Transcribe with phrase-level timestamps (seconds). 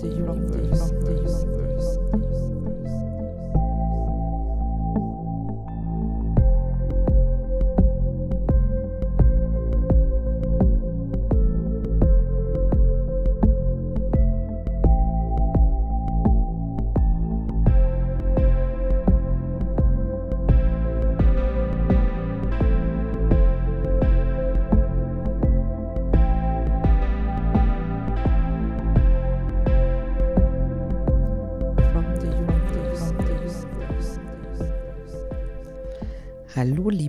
[0.00, 0.89] the universe.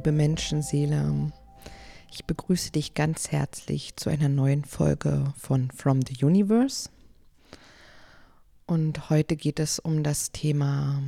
[0.02, 1.32] Liebe Menschenseele.
[2.12, 6.90] Ich begrüße dich ganz herzlich zu einer neuen Folge von From the Universe.
[8.66, 11.04] Und heute geht es um das Thema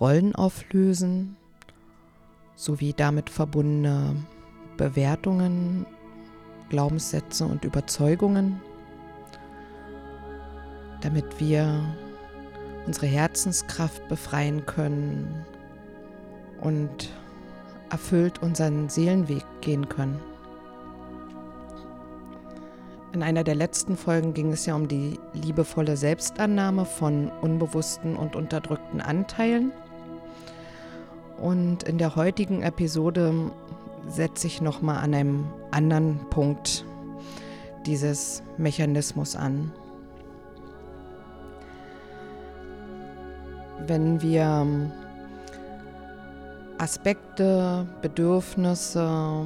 [0.00, 1.36] Rollen auflösen
[2.56, 4.24] sowie damit verbundene
[4.78, 5.84] Bewertungen,
[6.70, 8.62] Glaubenssätze und Überzeugungen,
[11.02, 11.84] damit wir
[12.86, 15.44] unsere Herzenskraft befreien können
[16.60, 17.10] und
[17.90, 20.20] erfüllt unseren Seelenweg gehen können.
[23.12, 28.34] In einer der letzten Folgen ging es ja um die liebevolle Selbstannahme von unbewussten und
[28.34, 29.70] unterdrückten Anteilen.
[31.40, 33.52] Und in der heutigen Episode
[34.08, 36.84] setze ich nochmal an einem anderen Punkt
[37.86, 39.70] dieses Mechanismus an.
[43.86, 44.66] Wenn wir
[46.78, 49.44] Aspekte, Bedürfnisse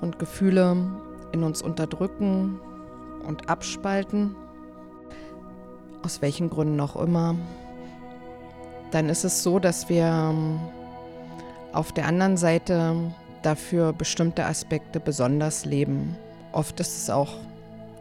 [0.00, 0.76] und Gefühle
[1.32, 2.60] in uns unterdrücken
[3.26, 4.34] und abspalten,
[6.02, 7.34] aus welchen Gründen auch immer,
[8.90, 10.34] dann ist es so, dass wir
[11.72, 12.94] auf der anderen Seite
[13.42, 16.16] dafür bestimmte Aspekte besonders leben.
[16.52, 17.34] Oft ist es auch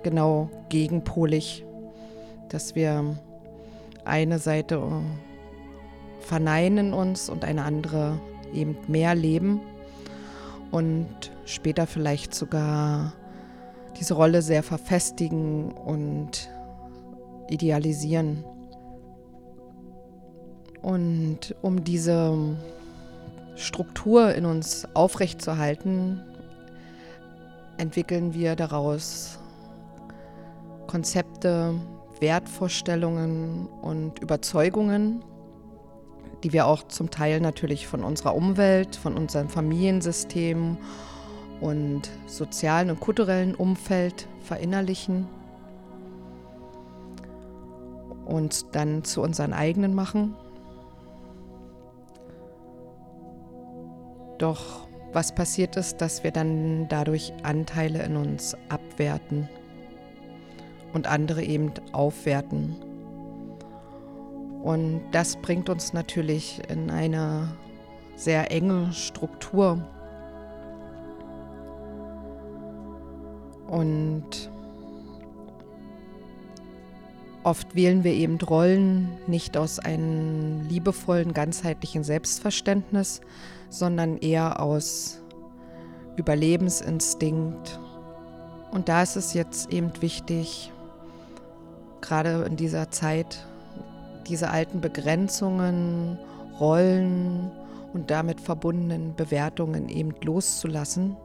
[0.04, 1.66] genau gegenpolig,
[2.50, 3.18] dass wir
[4.06, 4.82] eine Seite
[6.20, 8.20] verneinen uns und eine andere
[8.54, 9.62] eben mehr leben
[10.72, 11.08] und
[11.46, 13.14] später vielleicht sogar
[14.00, 16.50] diese Rolle sehr verfestigen und
[17.50, 18.44] idealisieren.
[20.82, 22.58] Und um diese
[23.56, 26.22] Struktur in uns aufrechtzuerhalten,
[27.78, 29.40] entwickeln wir daraus
[30.88, 31.76] Konzepte,
[32.20, 35.24] Wertvorstellungen und Überzeugungen,
[36.44, 40.78] die wir auch zum Teil natürlich von unserer Umwelt, von unserem Familiensystem
[41.62, 45.28] und sozialen und kulturellen Umfeld verinnerlichen
[48.26, 50.36] und dann zu unseren eigenen machen.
[54.38, 59.48] Doch was passiert ist, dass wir dann dadurch Anteile in uns abwerten
[60.92, 62.76] und andere eben aufwerten.
[64.64, 67.50] Und das bringt uns natürlich in eine
[68.16, 69.78] sehr enge Struktur.
[73.68, 74.50] Und
[77.44, 83.20] oft wählen wir eben Rollen nicht aus einem liebevollen, ganzheitlichen Selbstverständnis,
[83.68, 85.22] sondern eher aus
[86.16, 87.82] Überlebensinstinkt.
[88.72, 90.72] Und da ist es jetzt eben wichtig,
[92.00, 93.46] gerade in dieser Zeit,
[94.28, 96.18] diese alten Begrenzungen,
[96.60, 97.52] Rollen
[97.94, 101.16] und damit verbundenen Bewertungen eben loszulassen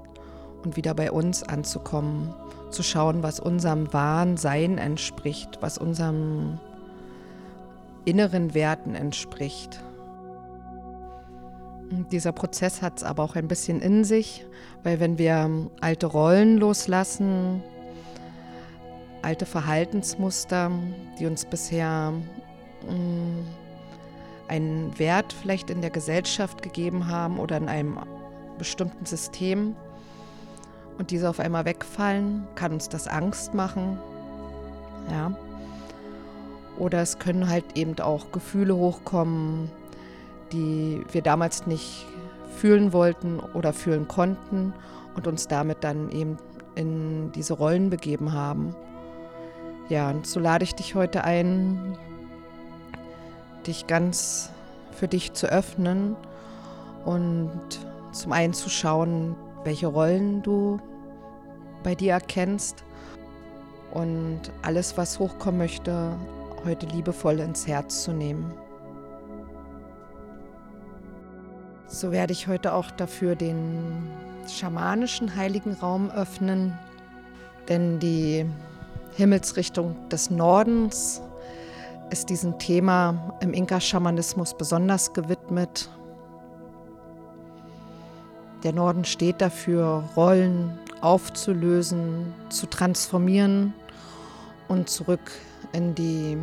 [0.65, 2.35] und wieder bei uns anzukommen,
[2.71, 6.59] zu schauen, was unserem wahren Sein entspricht, was unserem
[8.05, 9.81] inneren Werten entspricht.
[12.13, 14.45] Dieser Prozess hat es aber auch ein bisschen in sich,
[14.83, 17.63] weil wenn wir alte Rollen loslassen,
[19.23, 20.71] alte Verhaltensmuster,
[21.19, 22.13] die uns bisher
[24.49, 27.99] einen Wert vielleicht in der Gesellschaft gegeben haben oder in einem
[28.59, 29.77] bestimmten System
[30.99, 33.99] und diese auf einmal wegfallen, kann uns das Angst machen.
[35.11, 35.33] Ja.
[36.77, 39.71] Oder es können halt eben auch Gefühle hochkommen,
[40.53, 42.07] die wir damals nicht
[42.57, 44.73] fühlen wollten oder fühlen konnten
[45.15, 46.39] und uns damit dann eben
[46.75, 48.75] in diese Rollen begeben haben.
[49.89, 51.97] Ja, und so lade ich dich heute ein,
[53.69, 54.51] dich ganz
[54.93, 56.17] für dich zu öffnen
[57.05, 57.51] und
[58.13, 60.81] zum einen zu schauen, welche Rollen du
[61.83, 62.83] bei dir erkennst
[63.93, 66.17] und alles, was hochkommen möchte,
[66.65, 68.53] heute liebevoll ins Herz zu nehmen.
[71.87, 74.11] So werde ich heute auch dafür den
[74.49, 76.79] schamanischen heiligen Raum öffnen,
[77.69, 78.47] denn die
[79.17, 81.23] Himmelsrichtung des Nordens
[82.11, 85.91] ist diesem Thema im Inka-Schamanismus besonders gewidmet.
[88.65, 93.75] Der Norden steht dafür, Rollen aufzulösen, zu transformieren
[94.69, 95.31] und zurück
[95.73, 96.37] in die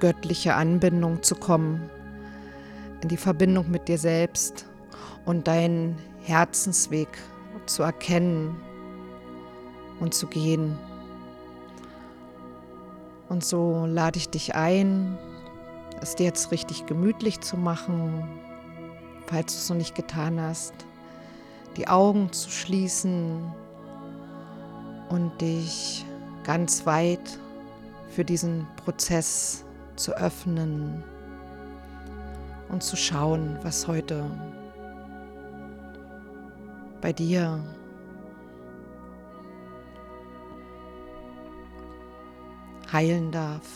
[0.00, 1.88] göttliche Anbindung zu kommen,
[3.02, 4.66] in die Verbindung mit dir selbst
[5.24, 7.08] und deinen Herzensweg
[7.66, 8.56] zu erkennen
[10.00, 10.76] und zu gehen.
[13.30, 15.16] Und so lade ich dich ein,
[16.00, 18.24] es dir jetzt richtig gemütlich zu machen,
[19.26, 20.74] falls du es noch nicht getan hast,
[21.76, 23.40] die Augen zu schließen
[25.10, 26.04] und dich
[26.42, 27.38] ganz weit
[28.08, 31.04] für diesen Prozess zu öffnen
[32.68, 34.24] und zu schauen, was heute
[37.00, 37.62] bei dir
[42.92, 43.66] heilen darf,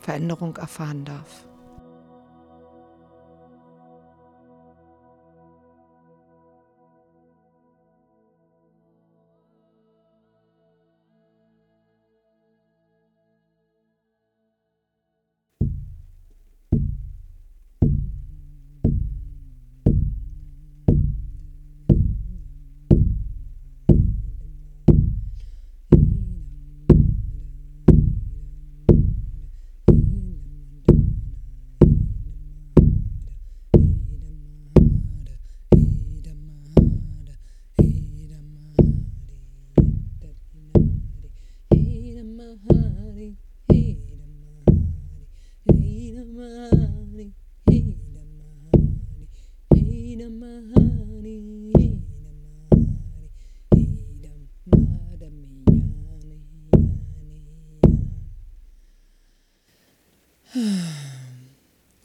[0.00, 1.46] Veränderung erfahren darf.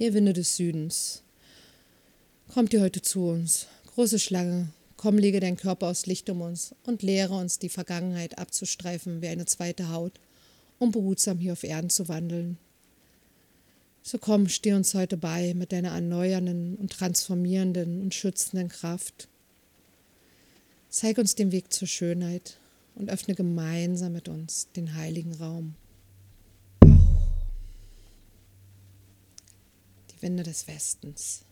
[0.08, 1.22] Ihr Winde des Südens,
[2.54, 6.74] kommt ihr heute zu uns, große Schlange, komm, lege dein Körper aus Licht um uns
[6.86, 10.14] und lehre uns, die Vergangenheit abzustreifen wie eine zweite Haut,
[10.80, 12.58] um behutsam hier auf Erden zu wandeln.
[14.02, 19.28] So komm, steh uns heute bei mit deiner erneuernden und transformierenden und schützenden Kraft.
[20.88, 22.60] Zeig uns den Weg zur Schönheit
[22.96, 25.76] und öffne gemeinsam mit uns den heiligen Raum.
[30.22, 31.46] Winde des Westens.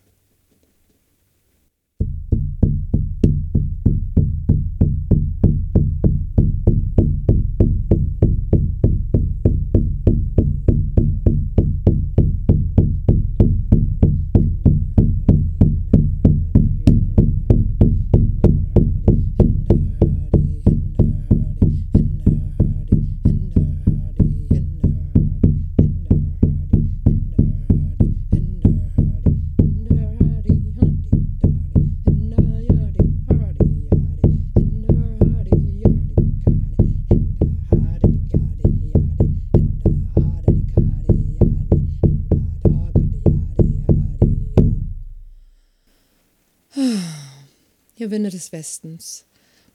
[48.16, 49.24] Winde des Westens.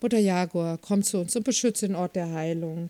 [0.01, 2.89] Mutter Jaguar, komm zu uns und beschütze den Ort der Heilung.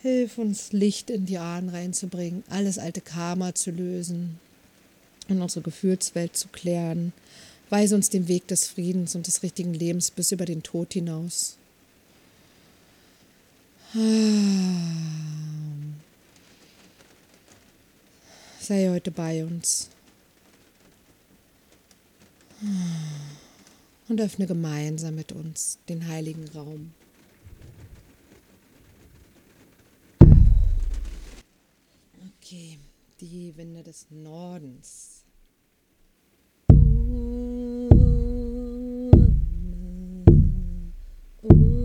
[0.00, 4.40] Hilf uns, Licht in die Ahnen reinzubringen, alles alte Karma zu lösen
[5.28, 7.12] und unsere Gefühlswelt zu klären.
[7.68, 11.58] Weise uns den Weg des Friedens und des richtigen Lebens bis über den Tod hinaus.
[18.58, 19.90] Sei heute bei uns
[24.08, 26.92] und öffne gemeinsam mit uns den heiligen Raum.
[32.40, 32.78] Okay,
[33.20, 35.24] die Winde des Nordens.
[41.42, 41.77] Ooh.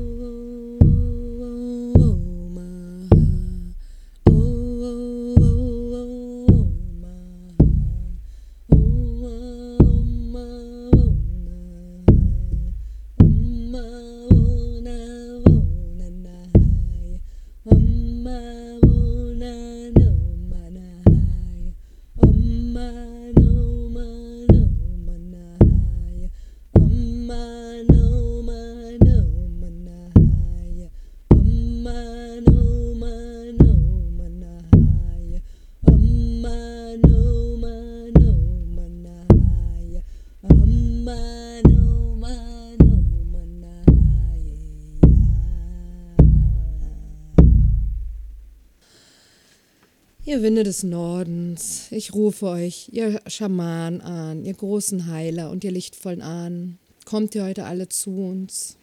[50.64, 56.80] Des Nordens, ich rufe euch, ihr Schamanen an, ihr großen Heiler und ihr lichtvollen Ahnen,
[57.04, 58.78] kommt ihr heute alle zu uns?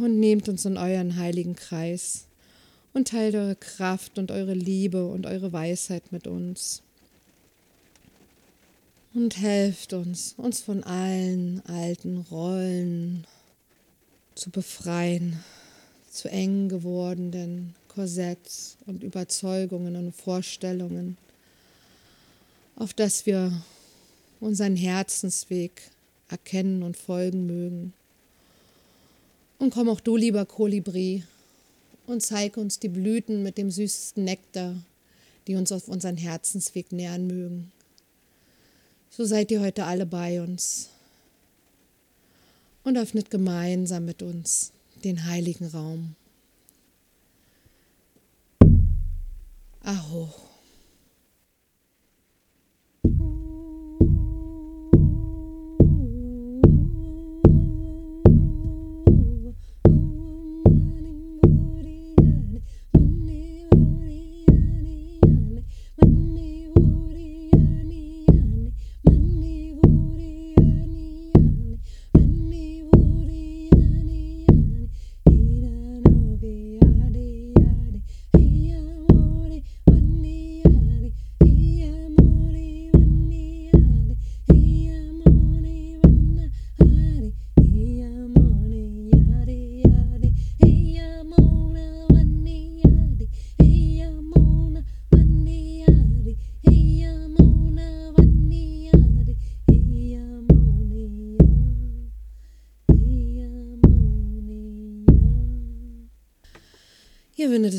[0.00, 2.24] Und nehmt uns in euren heiligen Kreis
[2.94, 6.80] und teilt eure Kraft und eure Liebe und eure Weisheit mit uns.
[9.12, 13.26] Und helft uns, uns von allen alten Rollen
[14.34, 15.38] zu befreien,
[16.10, 21.16] zu eng gewordenen Korsetts und Überzeugungen und Vorstellungen,
[22.76, 23.52] auf dass wir
[24.40, 25.82] unseren Herzensweg
[26.28, 27.92] erkennen und folgen mögen.
[29.58, 31.22] Und komm auch du, lieber Kolibri,
[32.06, 34.74] und zeig uns die Blüten mit dem süßesten Nektar,
[35.46, 37.70] die uns auf unseren Herzensweg nähern mögen.
[39.10, 40.88] So seid ihr heute alle bei uns
[42.82, 44.72] und öffnet gemeinsam mit uns
[45.04, 46.16] den heiligen Raum.
[49.84, 50.51] Aho.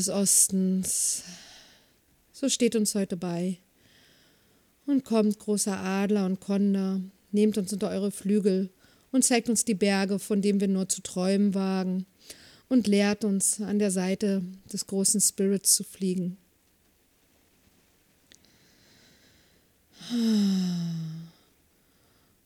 [0.04, 1.22] Des Ostens,
[2.32, 3.58] so steht uns heute bei.
[4.86, 7.00] Und kommt, großer Adler und Konder,
[7.32, 8.68] nehmt uns unter eure Flügel
[9.12, 12.04] und zeigt uns die Berge, von denen wir nur zu träumen wagen,
[12.68, 16.36] und lehrt uns, an der Seite des großen Spirits zu fliegen.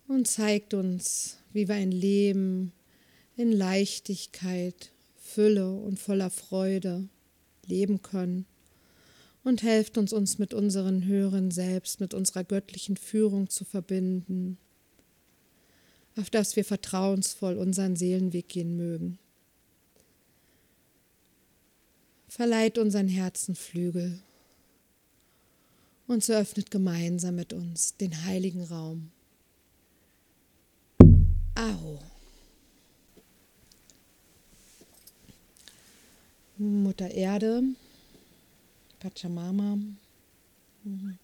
[0.06, 2.72] Und zeigt uns, wie wir ein Leben
[3.36, 7.08] in Leichtigkeit Fülle und voller Freude
[7.68, 8.46] leben können
[9.44, 14.58] und helft uns, uns mit unseren höheren Selbst, mit unserer göttlichen Führung zu verbinden,
[16.16, 19.18] auf dass wir vertrauensvoll unseren Seelenweg gehen mögen.
[22.28, 24.20] Verleiht unseren Herzen Flügel
[26.06, 29.10] und so öffnet gemeinsam mit uns den heiligen Raum.
[31.54, 32.00] Aho.
[36.60, 37.62] Mutter Erde,
[38.98, 39.78] Pachamama,
[40.84, 41.18] in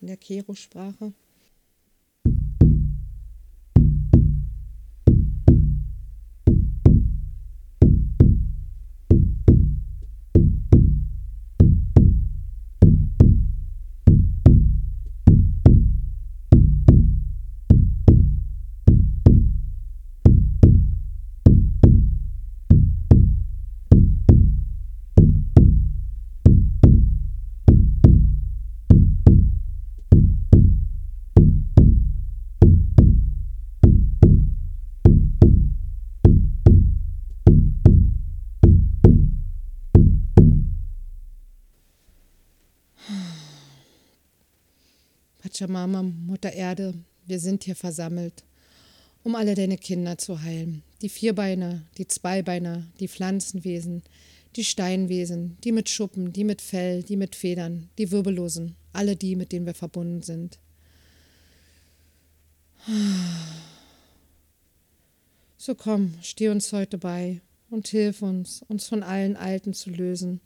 [0.00, 1.12] der Kero-Sprache.
[45.72, 46.92] Pachamama, Mutter Erde,
[47.24, 48.44] wir sind hier versammelt,
[49.22, 50.82] um alle deine Kinder zu heilen.
[51.00, 54.02] Die Vierbeiner, die Zweibeiner, die Pflanzenwesen,
[54.54, 59.34] die Steinwesen, die mit Schuppen, die mit Fell, die mit Federn, die Wirbellosen, alle die,
[59.34, 60.58] mit denen wir verbunden sind.
[65.56, 70.40] So komm, steh uns heute bei und hilf uns, uns von allen Alten zu lösen,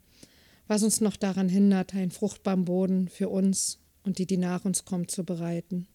[0.67, 4.85] was uns noch daran hindert, einen fruchtbaren Boden für uns und die, die nach uns
[4.85, 5.85] kommt, zu bereiten.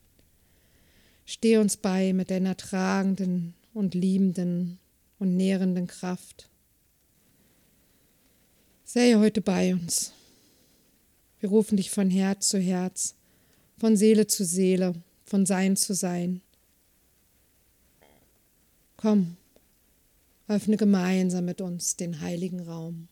[1.24, 4.78] Steh uns bei mit deiner tragenden und liebenden
[5.18, 6.50] und nährenden Kraft.
[8.84, 10.12] Sei heute bei uns.
[11.40, 13.14] Wir rufen dich von Herz zu Herz,
[13.78, 16.42] von Seele zu Seele, von Sein zu Sein.
[18.98, 19.36] Komm,
[20.48, 23.08] öffne gemeinsam mit uns den heiligen Raum.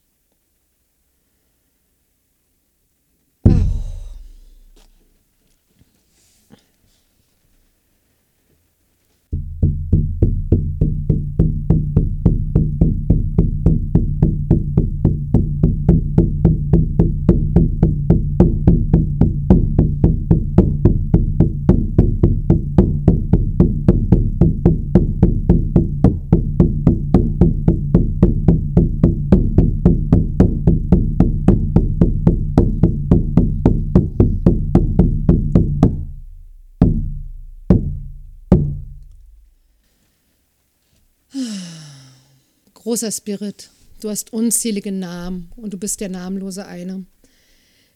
[43.00, 43.70] Großer Spirit,
[44.02, 47.06] du hast unzählige Namen und du bist der namenlose eine.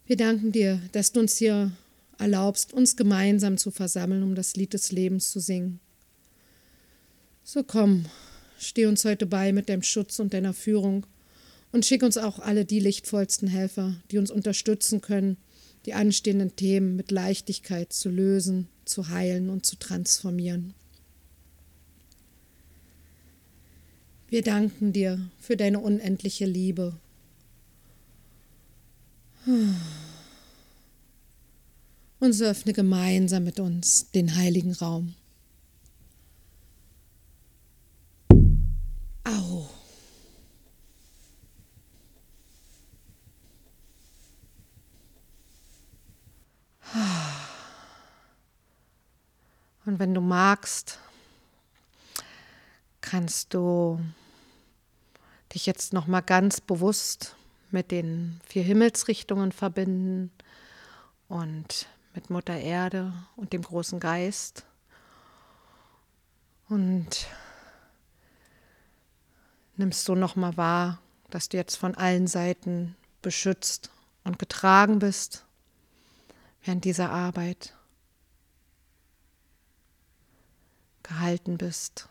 [0.06, 1.72] Wir danken dir, dass du uns hier
[2.18, 5.78] erlaubst, uns gemeinsam zu versammeln, um das Lied des Lebens zu singen.
[7.42, 8.06] So komm,
[8.58, 11.04] steh uns heute bei mit deinem Schutz und deiner Führung
[11.70, 15.36] und schick uns auch alle die lichtvollsten Helfer, die uns unterstützen können,
[15.84, 20.72] die anstehenden Themen mit Leichtigkeit zu lösen, zu heilen und zu transformieren.
[24.34, 26.96] Wir danken dir für deine unendliche Liebe.
[32.18, 35.14] Und so öffne gemeinsam mit uns den heiligen Raum.
[39.22, 39.70] Au.
[49.86, 50.98] Und wenn du magst,
[53.00, 54.00] kannst du
[55.54, 57.36] dich jetzt noch mal ganz bewusst
[57.70, 60.30] mit den vier Himmelsrichtungen verbinden
[61.28, 64.64] und mit Mutter Erde und dem großen Geist.
[66.68, 67.26] Und
[69.76, 73.90] nimmst du noch mal wahr, dass du jetzt von allen Seiten beschützt
[74.22, 75.44] und getragen bist
[76.62, 77.74] während dieser Arbeit.
[81.04, 82.08] gehalten bist.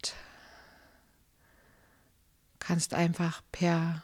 [0.00, 0.14] Und
[2.58, 4.02] kannst einfach per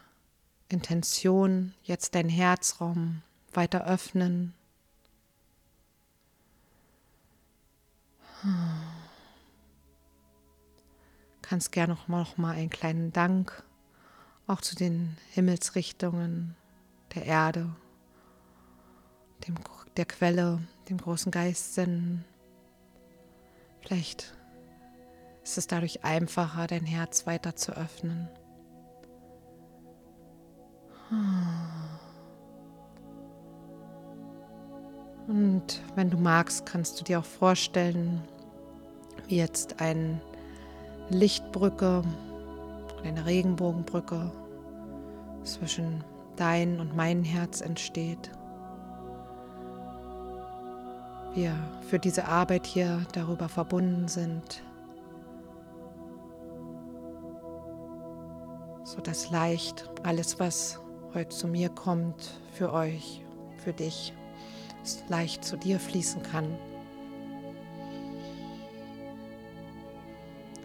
[0.69, 4.53] Intention jetzt deinen Herzraum weiter öffnen.
[11.41, 13.63] Kannst gerne noch mal, noch mal einen kleinen Dank
[14.45, 16.55] auch zu den Himmelsrichtungen
[17.15, 17.75] der Erde,
[19.47, 19.55] dem,
[19.97, 22.23] der Quelle dem großen Geist senden.
[23.81, 24.36] Vielleicht
[25.47, 28.27] ist es dadurch einfacher, dein Herz weiter zu öffnen.
[35.27, 38.21] Und wenn du magst, kannst du dir auch vorstellen,
[39.27, 40.19] wie jetzt eine
[41.09, 42.03] Lichtbrücke
[43.05, 44.31] eine Regenbogenbrücke
[45.43, 46.03] zwischen
[46.35, 48.31] dein und mein Herz entsteht
[51.37, 51.53] wir
[51.87, 54.63] für diese Arbeit hier darüber verbunden sind,
[58.97, 60.79] so dass leicht alles, was
[61.13, 63.23] heute zu mir kommt, für euch,
[63.63, 64.11] für dich,
[65.07, 66.57] leicht zu dir fließen kann.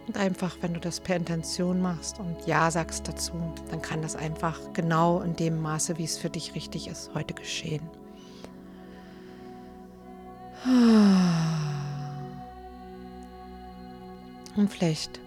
[0.07, 3.33] Und einfach, wenn du das per Intention machst und Ja sagst dazu,
[3.69, 7.35] dann kann das einfach genau in dem Maße, wie es für dich richtig ist, heute
[7.35, 7.87] geschehen.
[14.55, 15.19] Und vielleicht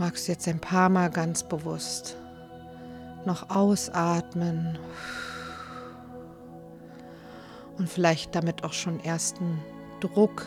[0.00, 2.16] magst du jetzt ein paar Mal ganz bewusst
[3.26, 4.78] noch ausatmen
[7.76, 9.58] und vielleicht damit auch schon ersten
[10.00, 10.46] Druck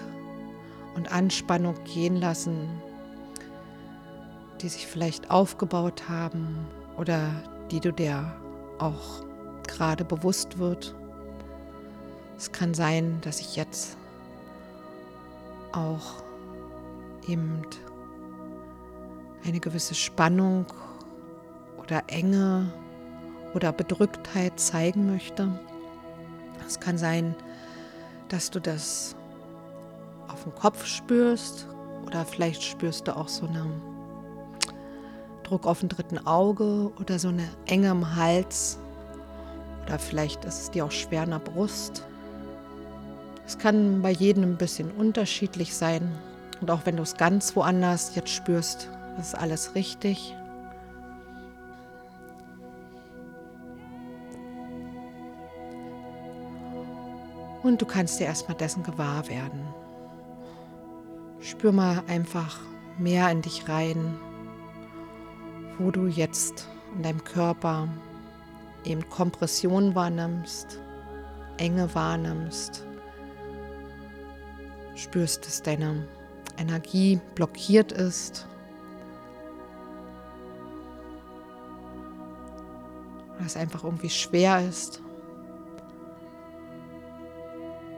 [0.95, 2.67] und Anspannung gehen lassen,
[4.59, 6.65] die sich vielleicht aufgebaut haben
[6.97, 7.29] oder
[7.69, 8.35] die du dir
[8.79, 9.23] auch
[9.67, 10.95] gerade bewusst wird.
[12.37, 13.97] Es kann sein, dass ich jetzt
[15.73, 16.23] auch
[17.27, 17.61] eben
[19.45, 20.65] eine gewisse Spannung
[21.77, 22.71] oder Enge
[23.53, 25.47] oder Bedrücktheit zeigen möchte.
[26.67, 27.35] Es kann sein,
[28.29, 29.15] dass du das
[30.27, 31.67] auf dem Kopf spürst
[32.05, 33.81] oder vielleicht spürst du auch so einen
[35.43, 38.79] Druck auf dem dritten Auge oder so eine Enge im Hals
[39.85, 42.05] oder vielleicht ist es dir auch schwer in der Brust.
[43.45, 46.09] Es kann bei jedem ein bisschen unterschiedlich sein.
[46.61, 50.35] Und auch wenn du es ganz woanders jetzt spürst, ist alles richtig.
[57.63, 59.65] Und du kannst dir erstmal dessen gewahr werden.
[61.39, 62.59] Spür mal einfach
[62.97, 64.17] mehr in dich rein,
[65.79, 67.87] wo du jetzt in deinem Körper
[68.83, 70.79] eben Kompression wahrnimmst,
[71.57, 72.85] Enge wahrnimmst,
[74.95, 76.07] spürst, dass deine
[76.57, 78.47] Energie blockiert ist.
[83.43, 85.01] Oder es einfach irgendwie schwer ist.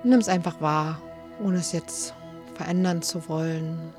[0.03, 0.99] Nimm es einfach wahr,
[1.39, 2.15] ohne es jetzt
[2.55, 3.93] verändern zu wollen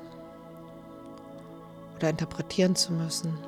[1.95, 3.39] oder interpretieren zu müssen.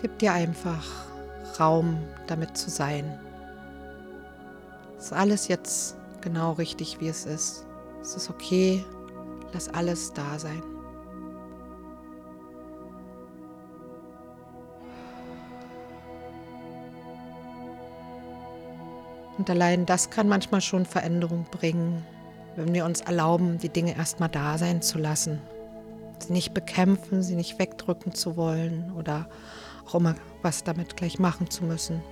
[0.00, 0.86] Gib dir einfach
[1.58, 3.18] Raum damit zu sein.
[4.96, 7.66] ist alles jetzt genau richtig, wie es ist.
[8.00, 8.84] Es ist okay,
[9.52, 10.62] lass alles da sein.
[19.38, 22.04] Und allein das kann manchmal schon Veränderung bringen,
[22.56, 25.40] wenn wir uns erlauben, die Dinge erstmal da sein zu lassen.
[26.18, 29.28] Sie nicht bekämpfen, sie nicht wegdrücken zu wollen oder
[29.86, 32.02] auch immer was damit gleich machen zu müssen.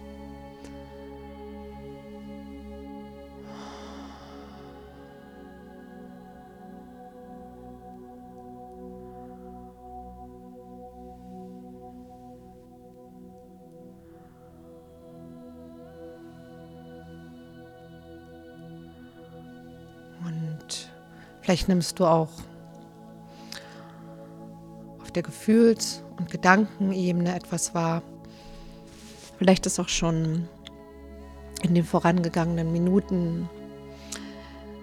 [21.47, 22.31] Vielleicht nimmst du auch
[25.01, 28.03] auf der Gefühls- und Gedankenebene etwas wahr.
[29.39, 30.49] Vielleicht ist auch schon
[31.63, 33.49] in den vorangegangenen Minuten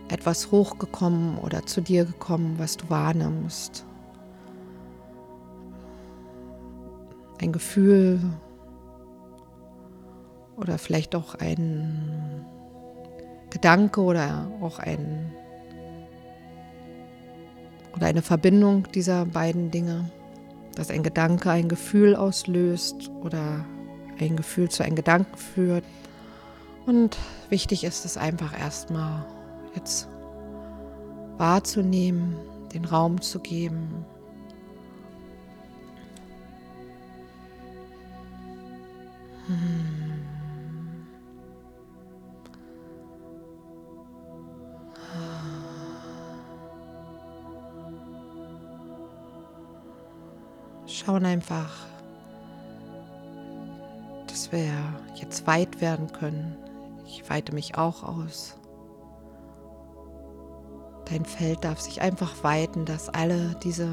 [0.08, 3.84] etwas hochgekommen oder zu dir gekommen, was du wahrnimmst.
[7.42, 8.22] Ein Gefühl
[10.56, 12.46] oder vielleicht auch ein
[13.50, 15.33] Gedanke oder auch ein
[17.96, 20.10] oder eine Verbindung dieser beiden Dinge,
[20.76, 23.66] dass ein Gedanke ein Gefühl auslöst oder
[24.20, 25.84] ein Gefühl zu einem Gedanken führt.
[26.86, 27.18] Und
[27.50, 29.26] wichtig ist es einfach erstmal
[29.76, 30.08] jetzt
[31.38, 32.36] wahrzunehmen,
[32.74, 34.06] den Raum zu geben.
[39.48, 40.03] Hm.
[51.06, 51.72] Schauen einfach,
[54.28, 54.72] dass wir
[55.16, 56.56] jetzt weit werden können.
[57.06, 58.56] Ich weite mich auch aus.
[61.06, 63.90] Dein Feld darf sich einfach weiten, dass alle diese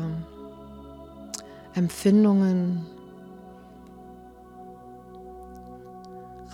[1.75, 2.87] Empfindungen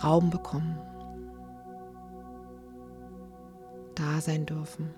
[0.03, 0.77] Raum bekommen,
[3.95, 4.93] da sein dürfen.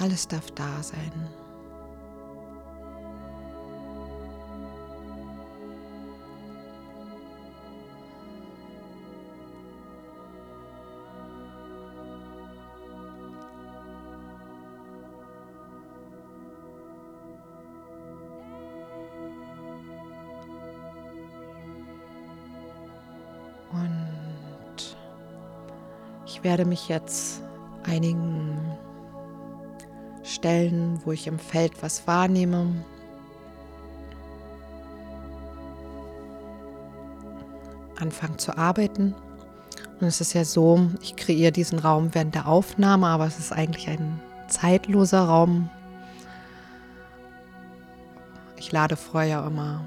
[0.00, 1.12] Alles darf da sein.
[23.72, 24.96] Und
[26.24, 27.42] ich werde mich jetzt
[27.84, 28.69] einigen
[30.40, 32.82] Stellen, wo ich im Feld was wahrnehme.
[37.98, 39.14] Anfangen zu arbeiten.
[40.00, 43.52] Und es ist ja so, ich kreiere diesen Raum während der Aufnahme, aber es ist
[43.52, 45.68] eigentlich ein zeitloser Raum.
[48.56, 49.86] Ich lade vorher immer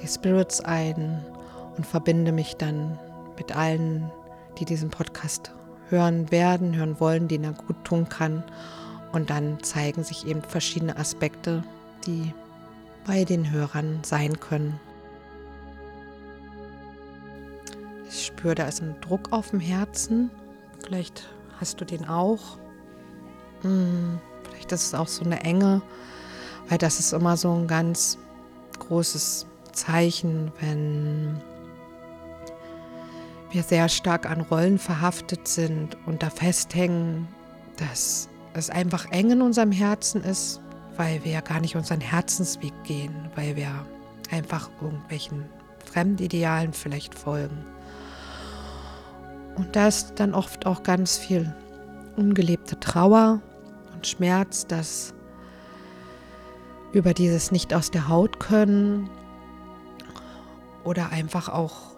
[0.00, 1.20] die Spirits ein
[1.76, 2.96] und verbinde mich dann
[3.36, 4.08] mit allen,
[4.60, 5.50] die diesen Podcast
[5.88, 8.44] hören werden, hören wollen, denen er gut tun kann
[9.12, 11.62] und dann zeigen sich eben verschiedene Aspekte,
[12.06, 12.32] die
[13.06, 14.78] bei den Hörern sein können.
[18.08, 20.30] Ich spüre, da ist ein Druck auf dem Herzen.
[20.84, 21.28] Vielleicht
[21.60, 22.58] hast du den auch.
[23.62, 25.82] Hm, vielleicht ist es auch so eine Enge,
[26.68, 28.18] weil das ist immer so ein ganz
[28.78, 31.40] großes Zeichen, wenn
[33.50, 37.28] wir sehr stark an Rollen verhaftet sind und da festhängen,
[37.76, 40.60] dass es einfach eng in unserem Herzen ist,
[40.96, 43.70] weil wir ja gar nicht unseren Herzensweg gehen, weil wir
[44.30, 45.44] einfach irgendwelchen
[45.84, 47.64] Fremdidealen vielleicht folgen.
[49.56, 51.54] Und da ist dann oft auch ganz viel
[52.16, 53.40] ungelebte Trauer
[53.94, 55.14] und Schmerz, das
[56.92, 59.08] über dieses nicht aus der Haut können
[60.84, 61.90] oder einfach auch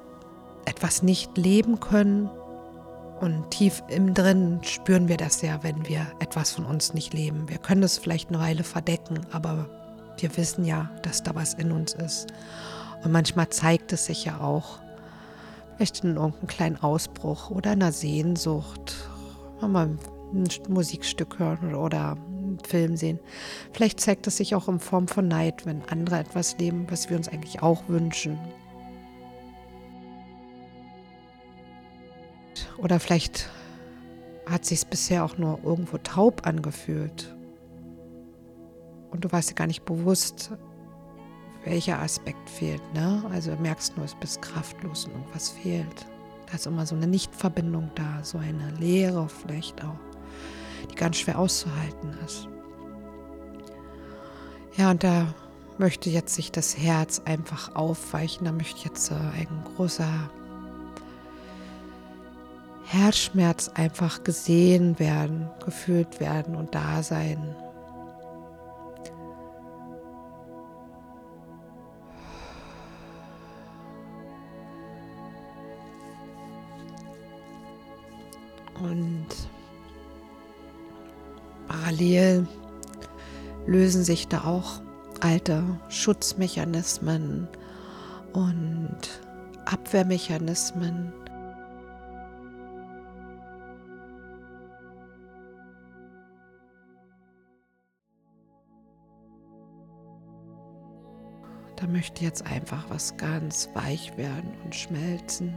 [0.65, 2.31] etwas nicht leben können
[3.23, 7.49] und tief im Drin spüren wir das ja, wenn wir etwas von uns nicht leben.
[7.49, 9.71] Wir können es vielleicht eine Weile verdecken, aber
[10.19, 12.33] wir wissen ja, dass da was in uns ist.
[13.05, 14.81] Und manchmal zeigt es sich ja auch,
[15.77, 18.97] vielleicht in irgendeinem kleinen Ausbruch oder einer Sehnsucht,
[19.61, 19.99] wenn wir ein
[20.69, 23.21] Musikstück hören oder einen Film sehen.
[23.73, 27.17] Vielleicht zeigt es sich auch in Form von Neid, wenn andere etwas leben, was wir
[27.17, 28.37] uns eigentlich auch wünschen
[32.79, 33.49] Oder vielleicht
[34.47, 37.35] hat sich bisher auch nur irgendwo taub angefühlt.
[39.11, 40.53] Und du warst dir gar nicht bewusst,
[41.65, 42.83] welcher Aspekt fehlt.
[42.95, 43.23] Ne?
[43.31, 46.07] Also merkst nur, du bist kraftlos und irgendwas fehlt.
[46.47, 49.99] Da ist immer so eine Nichtverbindung da, so eine Leere vielleicht auch,
[50.91, 52.49] die ganz schwer auszuhalten ist.
[54.77, 55.35] Ja, und da
[55.79, 58.47] möchte jetzt sich das Herz einfach aufweichen.
[58.47, 60.31] Da möchte jetzt äh, ein großer
[62.93, 67.57] Herzschmerz einfach gesehen werden, gefühlt werden und da sein.
[78.79, 79.29] Und
[81.69, 82.47] parallel
[83.67, 84.83] lösen sich da auch
[85.21, 87.49] alte Schutzmechanismen
[88.35, 88.99] und
[89.65, 91.22] Abwehrmechanismen.
[101.83, 105.53] Da möchte jetzt einfach was ganz weich werden und schmelzen.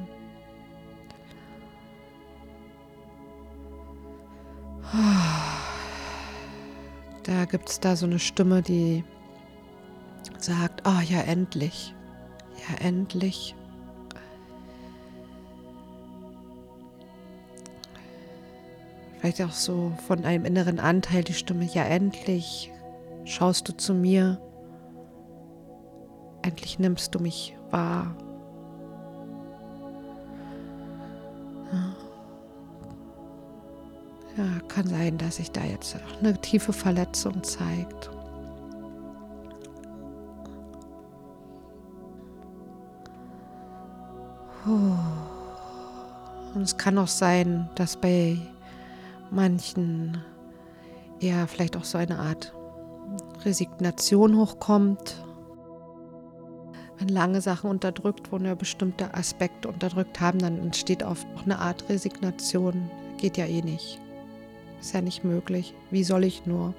[7.22, 9.04] Da gibt es da so eine Stimme, die
[10.40, 11.94] sagt, oh ja, endlich,
[12.58, 13.54] ja, endlich.
[19.20, 22.72] Vielleicht auch so von einem inneren Anteil die Stimme, ja, endlich
[23.26, 24.42] schaust du zu mir,
[26.46, 28.16] endlich nimmst du mich wahr.
[34.38, 38.10] Ja, kann sein, dass sich da jetzt eine tiefe Verletzung zeigt.
[44.66, 48.38] Und es kann auch sein, dass bei
[49.32, 50.18] manchen
[51.20, 52.54] eher vielleicht auch so eine Art
[53.46, 55.25] Resignation hochkommt.
[56.98, 61.60] Wenn lange Sachen unterdrückt wurden oder bestimmte Aspekte unterdrückt haben, dann entsteht oft auch eine
[61.60, 62.90] Art Resignation.
[63.18, 64.00] Geht ja eh nicht.
[64.80, 65.74] Ist ja nicht möglich.
[65.92, 66.74] Wie soll ich nur?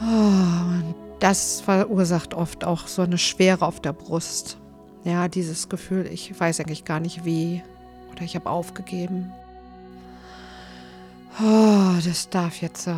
[0.00, 4.58] Oh, das verursacht oft auch so eine Schwere auf der Brust.
[5.04, 7.62] Ja, dieses Gefühl, ich weiß eigentlich gar nicht wie
[8.12, 9.32] oder ich habe aufgegeben.
[11.40, 12.94] Oh, das darf jetzt äh,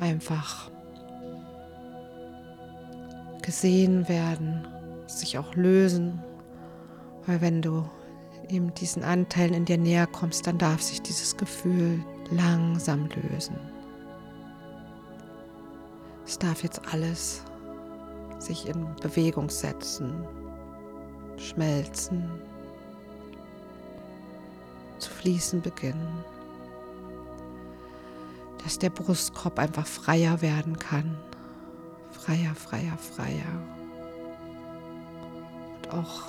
[0.00, 0.70] einfach
[3.46, 4.66] gesehen werden,
[5.06, 6.22] sich auch lösen.
[7.26, 7.88] Weil wenn du
[8.50, 13.56] eben diesen Anteilen in dir näher kommst, dann darf sich dieses Gefühl langsam lösen.
[16.26, 17.42] Es darf jetzt alles
[18.40, 20.26] sich in Bewegung setzen,
[21.36, 22.28] schmelzen,
[24.98, 26.24] zu fließen beginnen.
[28.64, 31.16] Dass der Brustkorb einfach freier werden kann.
[32.26, 33.44] Freier, freier, freier.
[35.76, 36.22] Und auch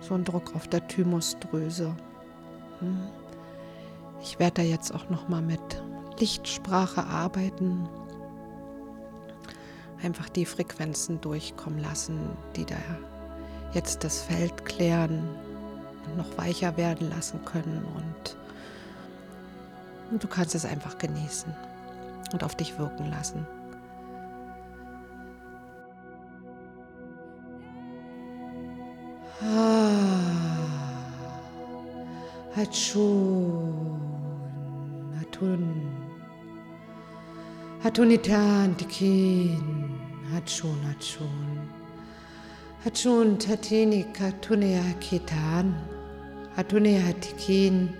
[0.00, 1.94] so ein Druck auf der Thymusdrüse.
[2.80, 2.98] Hm.
[4.20, 5.60] Ich werde da jetzt auch noch mal mit
[6.18, 7.88] Lichtsprache arbeiten.
[10.02, 12.74] Einfach die Frequenzen durchkommen lassen, die da
[13.74, 15.22] jetzt das Feld klären
[16.06, 18.36] und noch weicher werden lassen können und,
[20.10, 21.54] und du kannst es einfach genießen
[22.32, 23.46] und auf dich wirken lassen.
[32.64, 34.00] Hatschun,
[35.20, 35.64] Hatun,
[37.82, 40.00] Hatunitan, Tikin,
[40.32, 41.68] Hatschun, Hatschun.
[42.82, 45.74] Hatun tatini katunea kitan.
[46.56, 47.90] Hatune hatikin.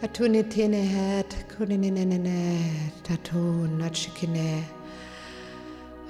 [0.00, 2.60] Hatune tene hat kuninene
[3.02, 3.80] tatun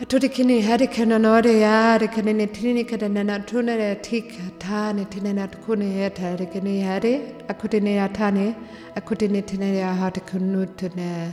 [0.02, 3.94] Atuti kini hari kena nore ya, hari kini ni tini ni kada nana tuna ni
[4.02, 8.54] tika, taa ni tini na tukuni heta, hari kini hari, akuti ni ya tani,
[8.96, 11.30] akuti ni tini ya hati kunutu ne,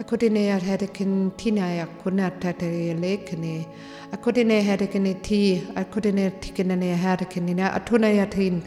[0.00, 3.66] akuti ni ya hari kini tina ya kuna tata ya lekini,
[4.12, 8.26] akuti ni hari kini ti, akuti ni tika nani ya hari kini na atuna ya
[8.26, 8.62] tini,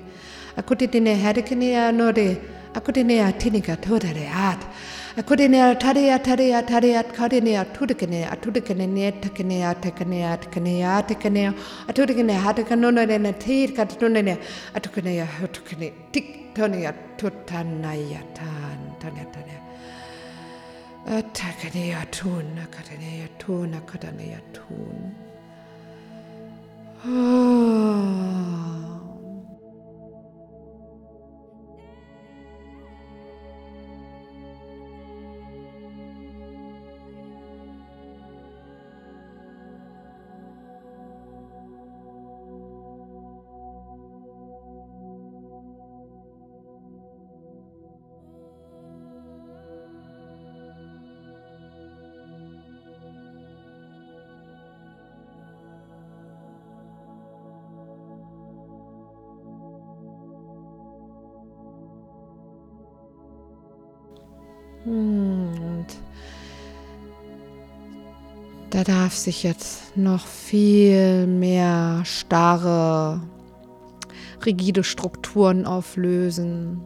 [0.57, 2.38] akuti ni hari kini ya nore,
[2.73, 4.67] akuti ni ya tini ka tuta hati,
[5.21, 11.54] koordineret tareat tareat tareat koordineret tudekene atudekene netakene atakene atakene atakene
[11.88, 14.38] atudekene hatakanunene tirkatunene
[14.73, 19.60] atukene hatukene tik tonia tutanaya tan tanya tanya
[21.06, 24.97] atakene atun akatene atun akatene atun
[27.06, 28.72] ah.
[68.73, 73.21] Da darf sich jetzt noch viel mehr starre,
[74.43, 76.81] rigide Strukturen auflösen.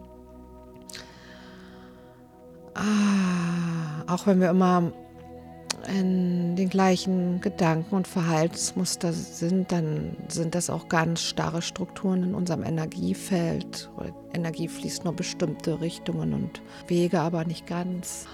[2.74, 4.92] Ah, auch wenn wir immer
[5.98, 12.34] in den gleichen Gedanken und Verhaltensmuster sind, dann sind das auch ganz starre Strukturen in
[12.34, 13.90] unserem Energiefeld.
[14.34, 18.26] Energie fließt nur bestimmte Richtungen und Wege, aber nicht ganz.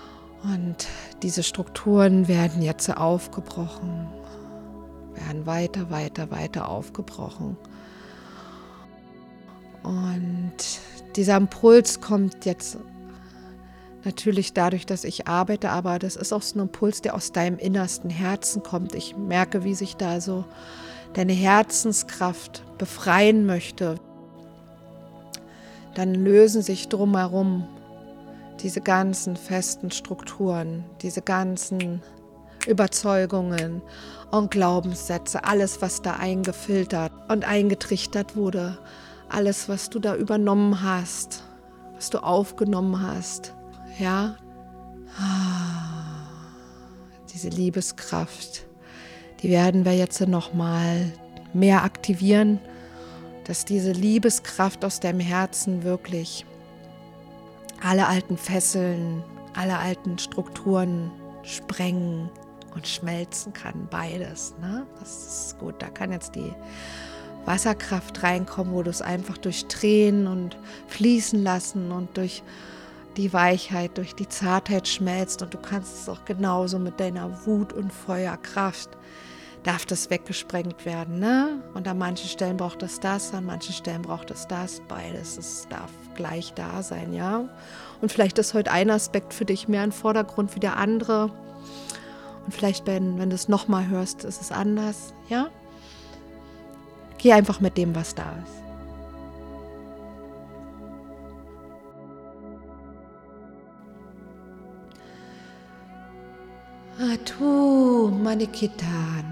[0.44, 0.86] Und
[1.22, 4.06] diese Strukturen werden jetzt aufgebrochen,
[5.14, 7.56] werden weiter, weiter, weiter aufgebrochen.
[9.82, 10.54] Und
[11.16, 12.78] dieser Impuls kommt jetzt
[14.04, 17.58] natürlich dadurch, dass ich arbeite, aber das ist auch so ein Impuls, der aus deinem
[17.58, 18.94] innersten Herzen kommt.
[18.94, 20.44] Ich merke, wie sich da so
[21.14, 23.96] deine Herzenskraft befreien möchte.
[25.94, 27.66] Dann lösen sich drumherum
[28.60, 32.02] diese ganzen festen Strukturen, diese ganzen
[32.66, 33.82] Überzeugungen
[34.30, 38.78] und Glaubenssätze, alles, was da eingefiltert und eingetrichtert wurde,
[39.28, 41.42] alles, was du da übernommen hast,
[41.94, 43.54] was du aufgenommen hast,
[43.98, 44.36] ja,
[47.32, 48.66] diese Liebeskraft,
[49.42, 51.12] die werden wir jetzt noch mal
[51.52, 52.58] mehr aktivieren,
[53.44, 56.46] dass diese Liebeskraft aus deinem Herzen wirklich
[57.84, 59.22] alle alten Fesseln,
[59.54, 61.10] alle alten Strukturen
[61.42, 62.30] sprengen
[62.74, 64.54] und schmelzen kann, beides.
[64.60, 64.86] Ne?
[64.98, 65.74] Das ist gut.
[65.80, 66.52] Da kann jetzt die
[67.44, 70.56] Wasserkraft reinkommen, wo du es einfach durch Tränen und
[70.88, 72.42] fließen lassen und durch
[73.18, 77.74] die Weichheit, durch die Zartheit schmelzt und du kannst es auch genauso mit deiner Wut
[77.74, 78.88] und Feuerkraft
[79.62, 81.18] darf das weggesprengt werden.
[81.20, 81.62] Ne?
[81.74, 84.80] Und an manchen Stellen braucht es das, an manchen Stellen braucht es das.
[84.88, 87.48] Beides, es darf gleich da sein, ja.
[88.00, 91.30] Und vielleicht ist heute ein Aspekt für dich mehr im Vordergrund wie der andere.
[92.44, 95.48] Und vielleicht, wenn, wenn du es nochmal hörst, ist es anders, ja.
[97.18, 98.64] Geh einfach mit dem, was da ist.
[106.96, 109.24] Atu manikitan,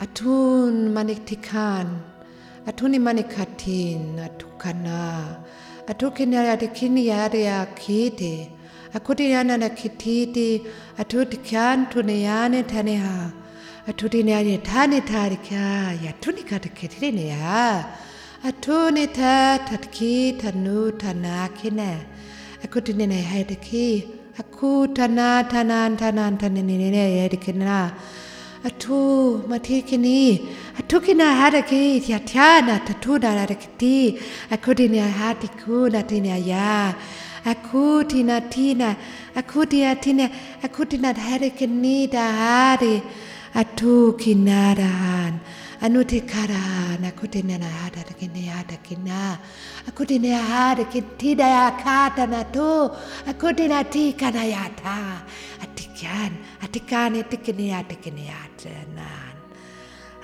[0.00, 2.02] atun maniktikan,
[2.66, 5.44] atuni manikatin, atukana,
[5.90, 8.34] အထုခိနရတခိနရရယာခေတေ
[8.96, 10.50] အခုတိယနနခိတိတိ
[11.00, 13.16] အထုတခန်ထုနယာနေထနေဟာ
[13.90, 15.66] အထုတိနရရဌာနေထာရခာ
[16.04, 17.58] ယထုနိကတခေတိနေယာ
[18.48, 19.20] အထုနေထ
[19.68, 21.80] ထတခိသနုသနာခိန
[22.64, 23.86] အခုတိနေဟဲ့တခိ
[24.40, 27.78] အခုသနာသနန်သနန်သနနေနေရဲ့ဒီခိနာ
[28.66, 30.22] အထူးမထီခင်းီ
[30.80, 33.98] အထူးခင်းနာဟာတကေးတျာတျာနာတထူနာရတကတိ
[34.54, 36.70] အခုဒီနေဟာတကူနာတင်ရယာ
[37.52, 38.90] အခုဒီနာတီနာ
[39.40, 40.26] အခုဒီယာတီနာ
[40.64, 42.94] အခုဒီနာဟာတကနီဒါဟာရီ
[43.60, 45.32] အထူးခင်းနာရဟန်
[45.84, 46.64] အနုတိကရာ
[47.04, 49.22] နကုတိနနာဟာတကိနယာတကိနာ
[49.88, 52.70] အကုတိနယာဟာတကိတိဒယာခာတနာတု
[53.30, 54.98] အကုတိနာတိကနာယာတာ
[55.64, 56.30] အတိကျန်
[56.64, 59.36] အတိကာနေတကိနယာတကိနယာ atanan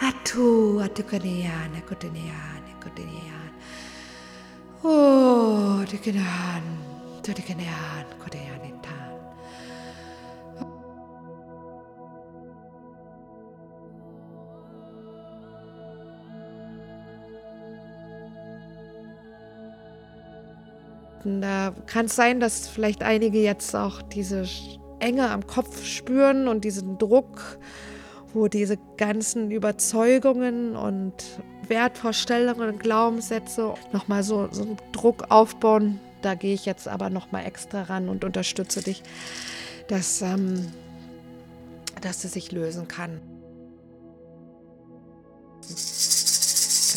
[0.03, 2.63] atu akutina yan akutina yan
[4.83, 6.65] oh yan
[7.23, 8.65] atikini yan akutina yan
[21.27, 24.45] Da kann es sein, dass vielleicht einige jetzt auch diese
[25.01, 27.59] Enge am Kopf spüren und diesen Druck,
[28.35, 31.15] wo diese ganzen Überzeugungen und
[31.69, 36.01] Wertvorstellungen und Glaubenssätze nochmal so, so einen Druck aufbauen.
[36.21, 39.03] Da gehe ich jetzt aber nochmal extra ran und unterstütze dich,
[39.89, 40.73] dass, ähm,
[42.01, 43.21] dass sie sich lösen kann.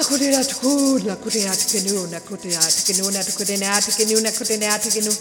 [0.00, 5.12] Kudiratuna, Kudiatkinu, Nakudiatkinu, Nakudiatkinu, Nakudiatkinu,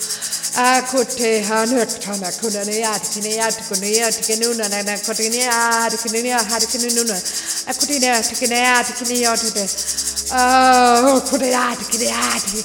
[0.55, 7.15] Akutehanaktana, Kunaniatkineatkuniatkinu, Nakudiniatkinu, Harkinununa,
[7.67, 9.67] Akudiniatkiniatkiniotide.
[10.31, 12.63] Kudene hadi kudene hadi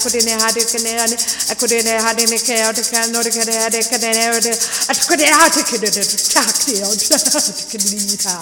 [0.00, 0.60] kudene hadi
[1.56, 3.52] kudene hadi Oh, hade me ke out kan no de ke de
[3.84, 4.08] ke de
[4.40, 4.52] de
[4.88, 6.02] at ko de at ke de de
[6.32, 6.96] tak de out
[7.36, 8.32] at ke ni ta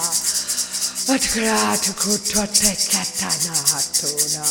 [1.11, 4.47] at ke at ko to te katana hatuna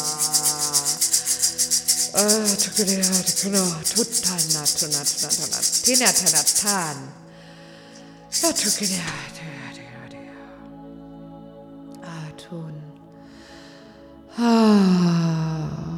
[2.12, 6.96] at ke de at ke no tutana tuna tuna tuna tina tana tan
[8.44, 9.36] at ke de at
[12.04, 12.76] atun
[14.36, 15.95] ah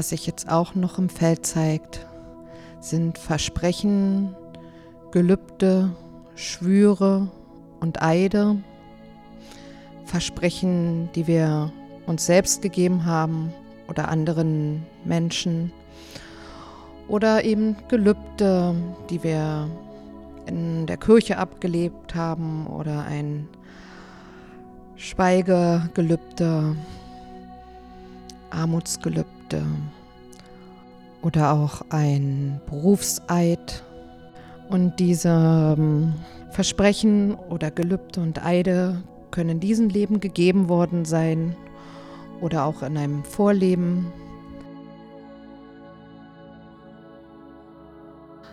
[0.00, 2.06] Was sich jetzt auch noch im Feld zeigt,
[2.80, 4.34] sind Versprechen,
[5.10, 5.90] Gelübde,
[6.36, 7.28] Schwüre
[7.80, 8.56] und Eide.
[10.06, 11.70] Versprechen, die wir
[12.06, 13.52] uns selbst gegeben haben
[13.88, 15.70] oder anderen Menschen.
[17.06, 18.74] Oder eben Gelübde,
[19.10, 19.68] die wir
[20.46, 23.46] in der Kirche abgelebt haben oder ein
[24.96, 26.74] Schweigegelübde,
[28.48, 29.39] Armutsgelübde
[31.22, 33.82] oder auch ein Berufseid.
[34.68, 36.14] Und diese ähm,
[36.50, 41.56] Versprechen oder Gelübde und Eide können in diesem Leben gegeben worden sein
[42.40, 44.12] oder auch in einem Vorleben.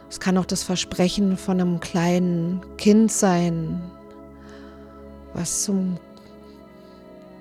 [0.09, 3.81] Es kann auch das Versprechen von einem kleinen Kind sein,
[5.33, 5.97] was zum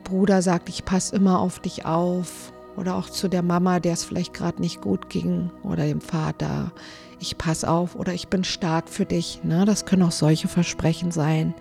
[0.04, 2.52] Bruder sagt, ich passe immer auf dich auf.
[2.76, 5.50] Oder auch zu der Mama, der es vielleicht gerade nicht gut ging.
[5.62, 6.72] Oder dem Vater,
[7.18, 9.40] ich passe auf oder ich bin stark für dich.
[9.42, 9.64] Ne?
[9.64, 11.54] Das können auch solche Versprechen sein.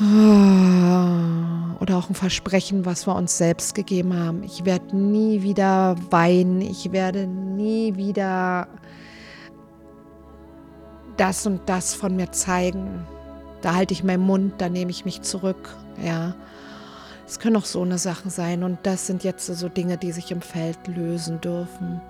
[0.00, 4.42] Oder auch ein Versprechen, was wir uns selbst gegeben haben.
[4.42, 6.62] Ich werde nie wieder weinen.
[6.62, 8.68] Ich werde nie wieder
[11.18, 13.06] das und das von mir zeigen.
[13.60, 15.76] Da halte ich meinen Mund, da nehme ich mich zurück.
[16.02, 16.34] Ja.
[17.30, 20.32] Es können auch so eine Sachen sein und das sind jetzt so Dinge, die sich
[20.32, 22.00] im Feld lösen dürfen.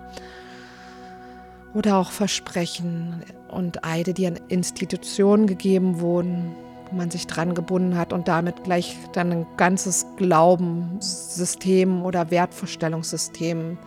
[1.75, 6.55] Oder auch Versprechen und Eide, die an Institutionen gegeben wurden,
[6.89, 13.77] wo man sich dran gebunden hat und damit gleich dann ein ganzes Glaubenssystem oder Wertvorstellungssystem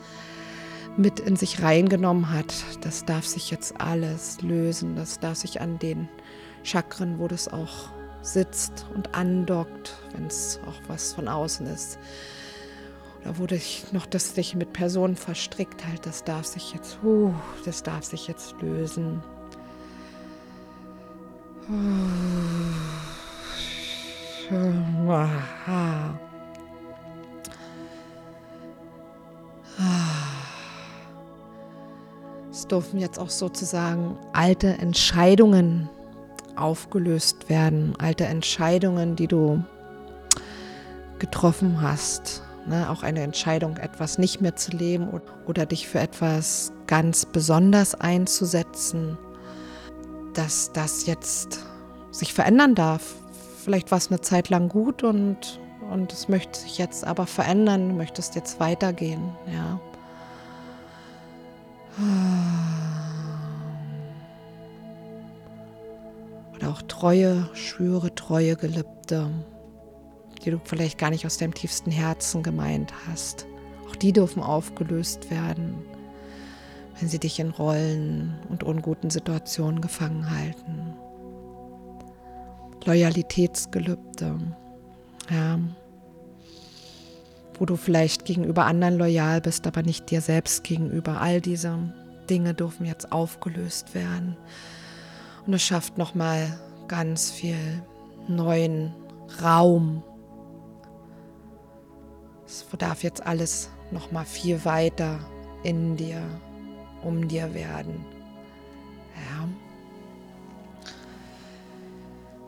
[0.96, 2.54] mit in sich reingenommen hat.
[2.82, 4.94] Das darf sich jetzt alles lösen.
[4.94, 6.08] Das darf sich an den
[6.62, 7.90] Chakren, wo das auch
[8.24, 11.98] sitzt und andockt, wenn es auch was von außen ist.
[13.22, 17.32] Oder wo dich noch das dich mit Personen verstrickt halt, das darf sich jetzt, uh,
[17.64, 19.22] das darf sich jetzt lösen.
[32.50, 35.88] Es dürfen jetzt auch sozusagen alte Entscheidungen
[36.56, 39.62] aufgelöst werden, alte Entscheidungen, die du
[41.18, 42.42] getroffen hast.
[42.66, 42.88] Ne?
[42.90, 45.08] Auch eine Entscheidung, etwas nicht mehr zu leben
[45.46, 49.18] oder, dich für etwas ganz besonders einzusetzen,
[50.34, 51.60] dass das jetzt
[52.10, 53.14] sich verändern darf.
[53.62, 57.88] Vielleicht war es eine Zeit lang gut und, und es möchte sich jetzt aber verändern,
[57.90, 59.80] du möchtest jetzt weitergehen, ja.
[66.64, 69.30] Oder auch Treue, Schwüre, Treue, Gelübde,
[70.42, 73.46] die du vielleicht gar nicht aus deinem tiefsten Herzen gemeint hast.
[73.86, 75.74] Auch die dürfen aufgelöst werden,
[76.98, 80.94] wenn sie dich in Rollen und unguten Situationen gefangen halten.
[82.86, 84.38] Loyalitätsgelübde,
[85.30, 85.58] ja,
[87.58, 91.20] wo du vielleicht gegenüber anderen loyal bist, aber nicht dir selbst gegenüber.
[91.20, 91.92] All diese
[92.30, 94.38] Dinge dürfen jetzt aufgelöst werden.
[95.46, 97.82] Und es schafft nochmal ganz viel
[98.28, 98.94] neuen
[99.42, 100.02] Raum.
[102.46, 105.18] Es darf jetzt alles nochmal viel weiter
[105.62, 106.22] in dir,
[107.02, 108.04] um dir werden.
[109.14, 109.48] Ja.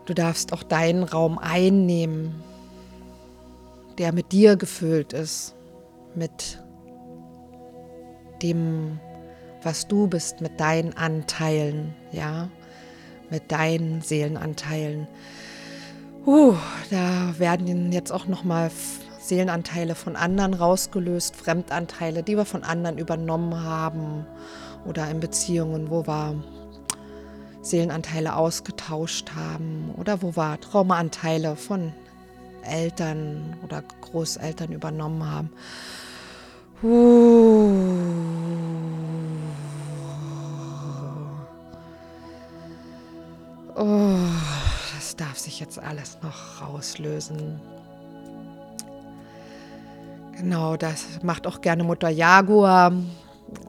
[0.05, 2.41] Du darfst auch deinen Raum einnehmen,
[3.97, 5.55] der mit dir gefüllt ist,
[6.15, 6.63] mit
[8.41, 8.99] dem
[9.63, 12.49] was du bist mit deinen Anteilen, ja,
[13.29, 15.07] mit deinen Seelenanteilen.
[16.25, 16.55] Uh,
[16.89, 18.69] da werden jetzt auch noch mal
[19.19, 24.25] Seelenanteile von anderen rausgelöst, Fremdanteile, die wir von anderen übernommen haben
[24.85, 26.35] oder in Beziehungen, wo wir
[27.61, 31.93] Seelenanteile ausgetauscht haben oder wo wir Traumaanteile von
[32.63, 35.49] Eltern oder Großeltern übernommen haben.
[36.83, 38.96] Uh.
[43.79, 44.17] Oh,
[44.95, 47.61] das darf sich jetzt alles noch rauslösen.
[50.35, 52.91] Genau, das macht auch gerne Mutter Jaguar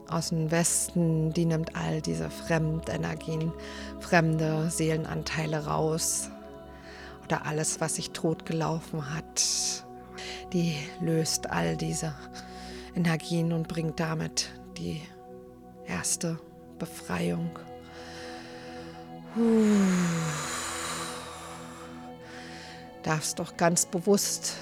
[0.09, 1.31] aus dem Westen.
[1.33, 3.53] Die nimmt all diese Fremdenergien,
[3.99, 6.31] fremde Seelenanteile raus.
[7.23, 9.85] Oder alles, was sich totgelaufen hat.
[10.53, 12.15] Die löst all diese
[12.95, 15.03] Energien und bringt damit die
[15.85, 16.39] erste
[16.79, 17.51] Befreiung.
[23.03, 24.55] Darfst doch ganz bewusst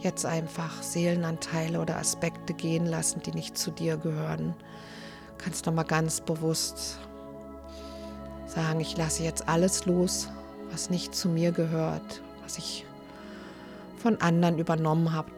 [0.00, 4.54] jetzt einfach Seelenanteile oder Aspekte gehen lassen, die nicht zu dir gehören.
[5.38, 6.98] Kannst noch mal ganz bewusst
[8.46, 10.28] sagen, ich lasse jetzt alles los,
[10.70, 12.86] was nicht zu mir gehört, was ich
[13.98, 15.30] von anderen übernommen habe,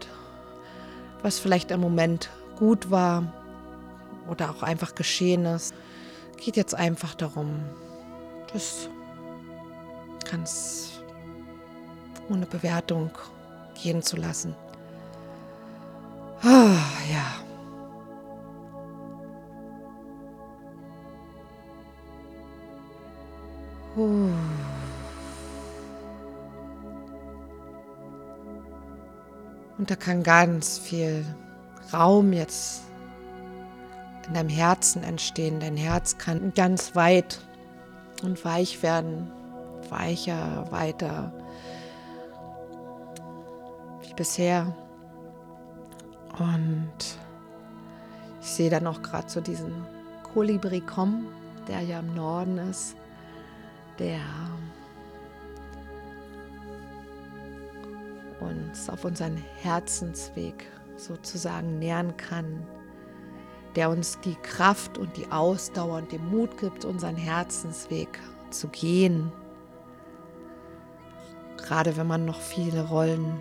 [1.22, 2.28] was vielleicht im Moment
[2.58, 3.32] gut war
[4.28, 5.74] oder auch einfach geschehen ist.
[6.36, 7.60] Geht jetzt einfach darum,
[8.52, 8.88] das
[10.30, 11.00] ganz
[12.28, 13.10] ohne Bewertung
[13.74, 14.54] gehen zu lassen.
[16.42, 16.76] Ah,
[17.10, 17.46] ja.
[23.96, 24.30] Uh.
[29.78, 31.24] Und da kann ganz viel
[31.92, 32.82] Raum jetzt
[34.28, 35.60] in deinem Herzen entstehen.
[35.60, 37.40] Dein Herz kann ganz weit
[38.22, 39.30] und weich werden,
[39.90, 41.32] weicher, weiter
[44.16, 44.74] bisher.
[46.38, 47.18] Und
[48.40, 49.86] ich sehe dann auch gerade so diesen
[50.32, 51.28] Kolibri kommen,
[51.68, 52.96] der ja im Norden ist,
[53.98, 54.20] der
[58.40, 60.66] uns auf unseren Herzensweg
[60.96, 62.66] sozusagen nähern kann,
[63.76, 68.18] der uns die Kraft und die Ausdauer und den Mut gibt, unseren Herzensweg
[68.50, 69.30] zu gehen.
[71.58, 73.38] Gerade wenn man noch viele Rollen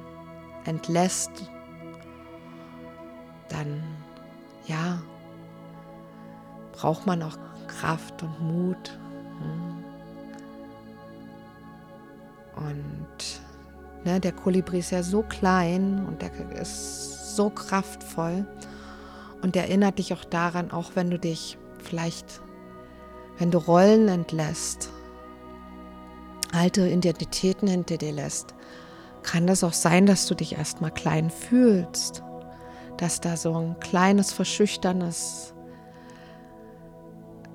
[0.65, 1.31] entlässt,
[3.47, 3.81] dann
[4.67, 5.01] ja,
[6.73, 8.99] braucht man auch Kraft und Mut.
[12.57, 13.41] Und
[14.03, 18.45] ne, der Kolibri ist ja so klein und der ist so kraftvoll
[19.45, 22.41] und erinnert dich auch daran, auch wenn du dich vielleicht,
[23.37, 24.89] wenn du Rollen entlässt,
[26.51, 28.55] alte Identitäten hinter dir lässt,
[29.21, 32.23] kann das auch sein, dass du dich erstmal klein fühlst,
[32.97, 35.53] dass da so ein kleines, verschüchternes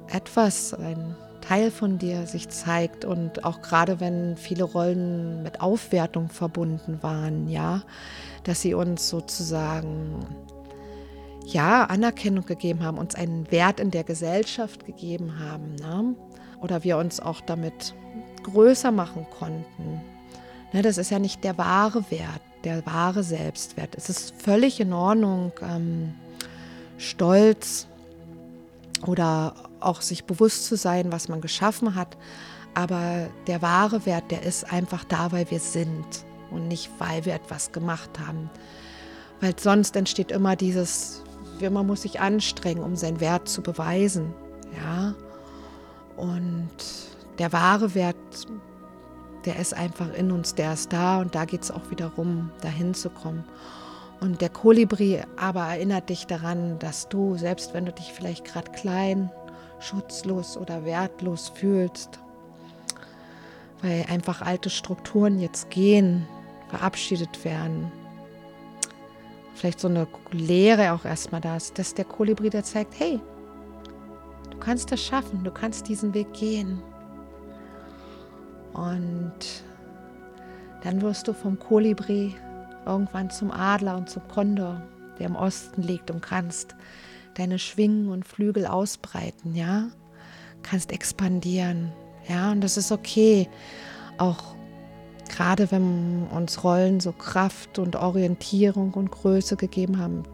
[0.07, 3.05] etwas, ein Teil von dir sich zeigt.
[3.05, 7.82] Und auch gerade wenn viele Rollen mit Aufwertung verbunden waren, ja,
[8.45, 10.24] dass sie uns sozusagen
[11.47, 16.14] ja Anerkennung gegeben haben, uns einen Wert in der Gesellschaft gegeben haben, ne?
[16.61, 17.95] oder wir uns auch damit
[18.43, 20.01] größer machen konnten.
[20.72, 23.95] Ne, das ist ja nicht der wahre Wert, der wahre Selbstwert.
[23.97, 26.14] Es ist völlig in Ordnung, ähm,
[26.99, 27.88] stolz
[29.07, 32.16] oder auch sich bewusst zu sein, was man geschaffen hat.
[32.74, 37.34] Aber der wahre Wert, der ist einfach da, weil wir sind und nicht, weil wir
[37.34, 38.51] etwas gemacht haben.
[39.41, 41.24] Weil sonst entsteht immer dieses,
[41.69, 44.33] man muss sich anstrengen, um seinen Wert zu beweisen.
[44.83, 45.15] Ja.
[46.17, 46.71] Und
[47.39, 48.17] der wahre Wert
[49.45, 52.51] der ist einfach in uns, der ist da und da geht es auch wieder rum,
[52.61, 53.45] dahin zu kommen.
[54.21, 58.71] Und der Kolibri aber erinnert dich daran, dass du, selbst wenn du dich vielleicht gerade
[58.73, 59.31] klein,
[59.79, 62.19] schutzlos oder wertlos fühlst,
[63.81, 66.27] weil einfach alte Strukturen jetzt gehen,
[66.69, 67.91] verabschiedet werden,
[69.61, 73.21] vielleicht so eine Leere auch erstmal da ist, dass der Kolibri dir zeigt, hey,
[74.51, 76.83] du kannst das schaffen, du kannst diesen Weg gehen.
[78.73, 79.65] Und
[80.83, 82.35] dann wirst du vom Kolibri
[82.87, 84.81] irgendwann zum Adler und zum Kondor,
[85.19, 86.75] der im Osten liegt und kannst
[87.35, 89.89] deine Schwingen und Flügel ausbreiten, ja?
[90.63, 91.93] Kannst expandieren,
[92.27, 92.51] ja?
[92.51, 93.47] Und das ist okay.
[94.17, 94.55] Auch
[95.31, 100.24] gerade wenn uns Rollen so Kraft und Orientierung und Größe gegeben haben,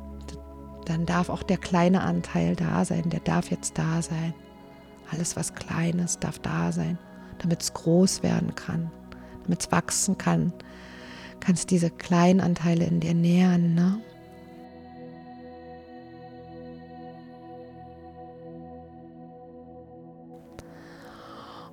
[0.86, 4.34] dann darf auch der kleine Anteil da sein, der darf jetzt da sein.
[5.11, 6.99] Alles, was klein ist, darf da sein,
[7.38, 8.90] damit es groß werden kann,
[9.44, 10.53] damit es wachsen kann.
[11.40, 14.01] Kannst diese kleinen Anteile in dir nähern, ne?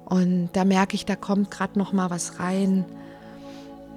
[0.06, 2.86] Und da merke ich, da kommt gerade noch mal was rein,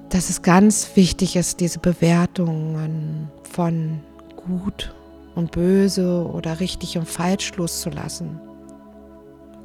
[0.09, 4.01] dass es ganz wichtig ist, diese Bewertungen von
[4.37, 4.95] gut
[5.35, 8.41] und böse oder richtig und falsch loszulassen.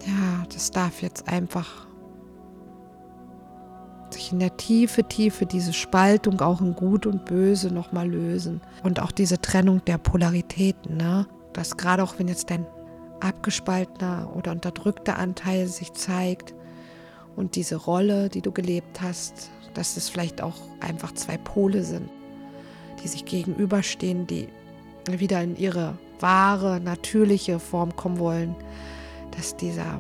[0.05, 1.87] Ja, das darf jetzt einfach
[4.09, 8.61] sich in der Tiefe, Tiefe diese Spaltung auch in Gut und Böse nochmal lösen.
[8.83, 11.27] Und auch diese Trennung der Polaritäten, ne?
[11.53, 12.65] Dass gerade auch wenn jetzt dein
[13.19, 16.53] abgespaltener oder unterdrückter Anteil sich zeigt
[17.35, 22.09] und diese Rolle, die du gelebt hast, dass es vielleicht auch einfach zwei Pole sind,
[23.03, 24.47] die sich gegenüberstehen, die
[25.09, 28.55] wieder in ihre wahre, natürliche Form kommen wollen,
[29.35, 29.99] dass dieser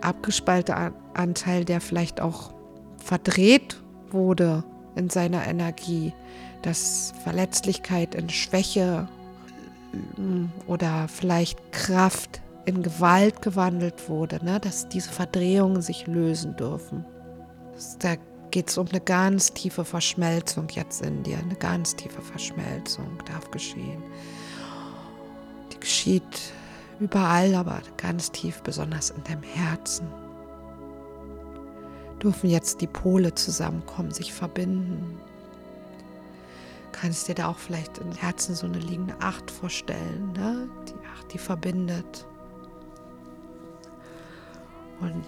[0.00, 2.52] abgespaltete Anteil, der vielleicht auch
[2.98, 4.64] verdreht wurde
[4.96, 6.12] in seiner Energie,
[6.62, 9.08] dass Verletzlichkeit in Schwäche
[10.16, 14.60] mm, oder vielleicht Kraft in Gewalt gewandelt wurde, ne?
[14.60, 17.04] dass diese Verdrehungen sich lösen dürfen.
[17.98, 18.14] Da
[18.54, 23.50] geht es um eine ganz tiefe Verschmelzung jetzt in dir, eine ganz tiefe Verschmelzung darf
[23.50, 24.00] geschehen.
[25.72, 26.52] Die geschieht
[27.00, 30.06] überall, aber ganz tief, besonders in deinem Herzen.
[32.22, 35.18] Dürfen jetzt die Pole zusammenkommen, sich verbinden.
[36.92, 40.68] Kannst dir da auch vielleicht im Herzen so eine liegende Acht vorstellen, ne?
[40.86, 42.24] die Acht, die verbindet.
[45.00, 45.26] Und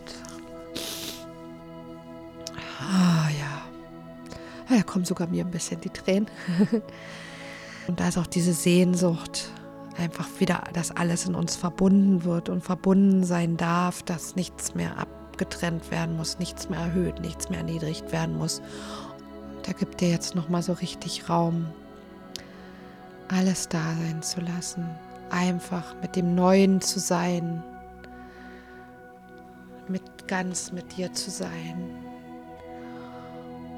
[2.81, 6.29] ah ja, da kommen sogar mir ein bisschen die Tränen.
[7.89, 9.51] Und da ist auch diese Sehnsucht,
[9.97, 14.99] einfach wieder, dass alles in uns verbunden wird und verbunden sein darf, dass nichts mehr
[14.99, 18.59] abgetrennt werden muss, nichts mehr erhöht, nichts mehr erniedrigt werden muss.
[18.59, 21.67] Und da gibt dir jetzt noch mal so richtig Raum,
[23.29, 24.89] alles da sein zu lassen,
[25.31, 27.63] einfach mit dem Neuen zu sein,
[29.89, 32.06] mit ganz mit dir zu sein.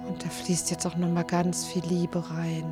[0.08, 2.64] Und da fließt jetzt auch noch mal ganz viel Liebe rein.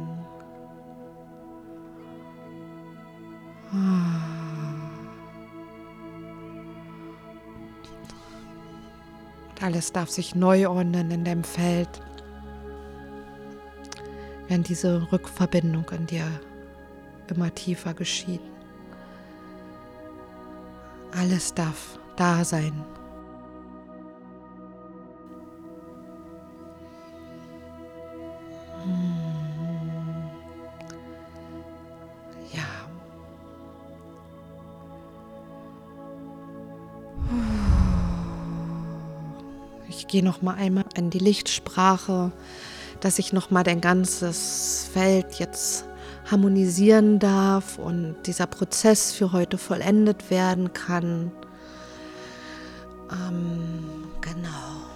[9.48, 11.88] Und alles darf sich neu ordnen in deinem Feld,
[14.48, 16.26] wenn diese Rückverbindung in dir
[17.28, 18.40] immer tiefer geschieht.
[21.12, 22.72] Alles darf da sein.
[39.88, 42.32] Ich gehe noch mal einmal in die Lichtsprache,
[43.00, 45.84] dass ich noch mal dein ganzes Feld jetzt
[46.30, 51.30] harmonisieren darf und dieser Prozess für heute vollendet werden kann.
[53.10, 54.95] Ähm, genau.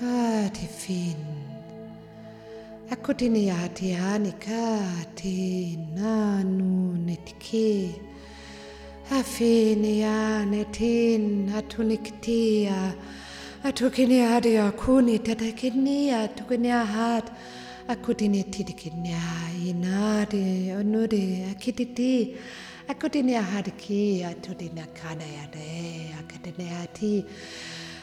[0.00, 1.16] Ah, die
[2.90, 8.00] Akutini ati hanika ati nanu netike.
[9.10, 12.94] Afini ya netin atuniktia.
[13.64, 17.32] Atukini adi akuni tatakini atukini ahat.
[17.88, 19.16] Akutini tidikini
[19.66, 22.36] inadi onudi akititi.
[22.88, 27.24] Akutini ahadiki atudina kana yade akatini ati.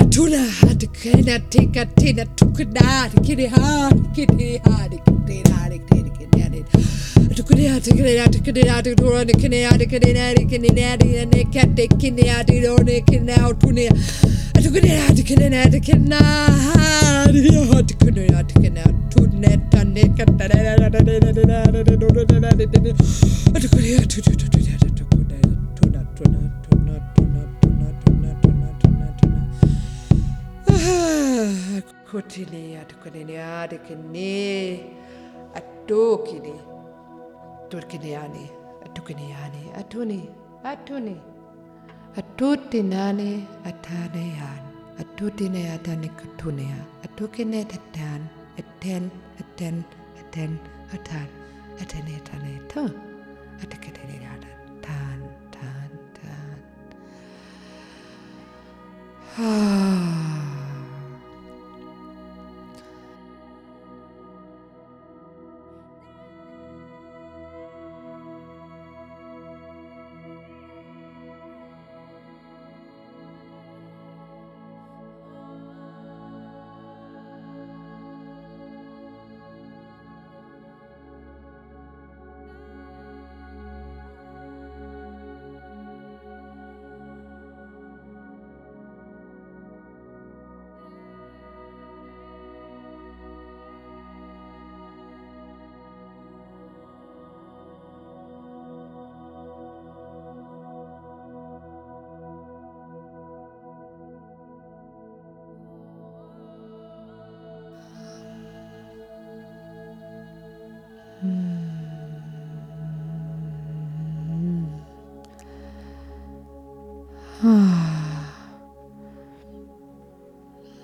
[0.00, 6.46] atuna hatkena tika tina tukuna kiri ha kiri ha kiri ha kiri kiri ha
[32.10, 34.80] Kutini atukini adikini
[35.54, 36.54] atukini
[37.68, 38.50] turkiniani
[38.84, 40.28] atukiniani atuni
[40.64, 41.16] atuni
[42.16, 44.62] atutinani ataneyan
[45.00, 48.22] atutine atani kutunia atukine tatan
[48.58, 49.10] aten
[49.40, 49.84] aten
[50.20, 50.58] aten
[50.94, 51.26] atan
[51.82, 52.82] atene tane ta.
[53.62, 54.16] Atukini
[54.84, 55.20] tan
[55.54, 56.58] tan tan.
[59.38, 59.75] Ah.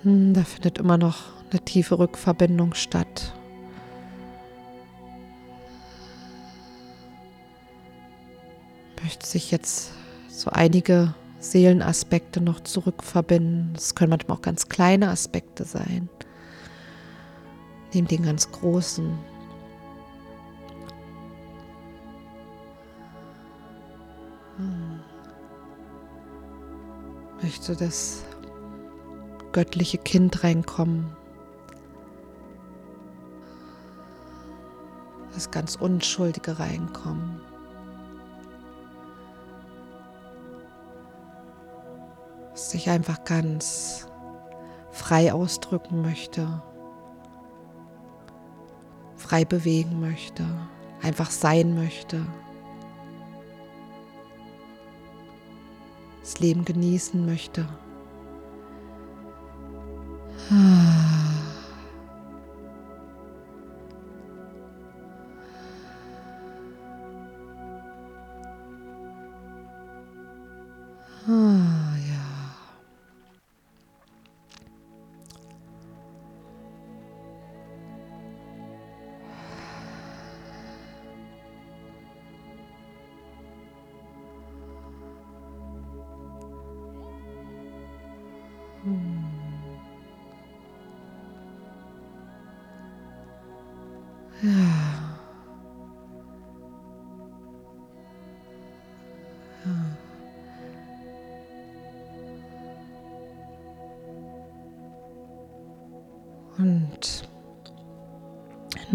[0.05, 1.17] Da findet immer noch
[1.51, 3.33] eine tiefe Rückverbindung statt.
[9.01, 9.91] Möchte sich jetzt
[10.29, 13.73] so einige Seelenaspekte noch zurückverbinden.
[13.75, 16.07] Es können manchmal auch ganz kleine Aspekte sein.
[17.93, 19.32] Neben den ganz großen.
[27.65, 28.25] Möchte das
[29.53, 31.15] göttliche Kind reinkommen.
[35.33, 37.39] Das ganz Unschuldige reinkommen.
[42.53, 44.09] Sich einfach ganz
[44.91, 46.61] frei ausdrücken möchte,
[49.15, 50.43] frei bewegen möchte,
[51.01, 52.25] einfach sein möchte,
[56.23, 57.67] das Leben genießen möchte.
[60.49, 61.22] Ah,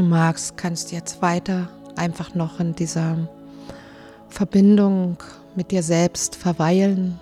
[0.09, 3.17] magst, kannst du jetzt weiter einfach noch in dieser
[4.29, 5.17] Verbindung
[5.55, 7.19] mit dir selbst verweilen.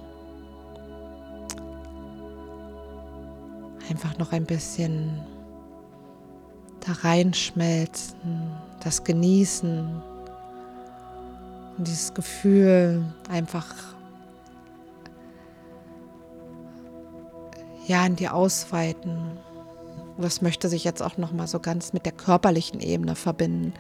[3.88, 5.20] Einfach noch ein bisschen
[6.80, 8.50] da reinschmelzen,
[8.82, 10.02] das genießen
[11.78, 13.66] und dieses Gefühl einfach
[17.86, 19.38] ja in dir ausweiten.
[20.16, 23.74] Und das möchte sich jetzt auch noch mal so ganz mit der körperlichen Ebene verbinden,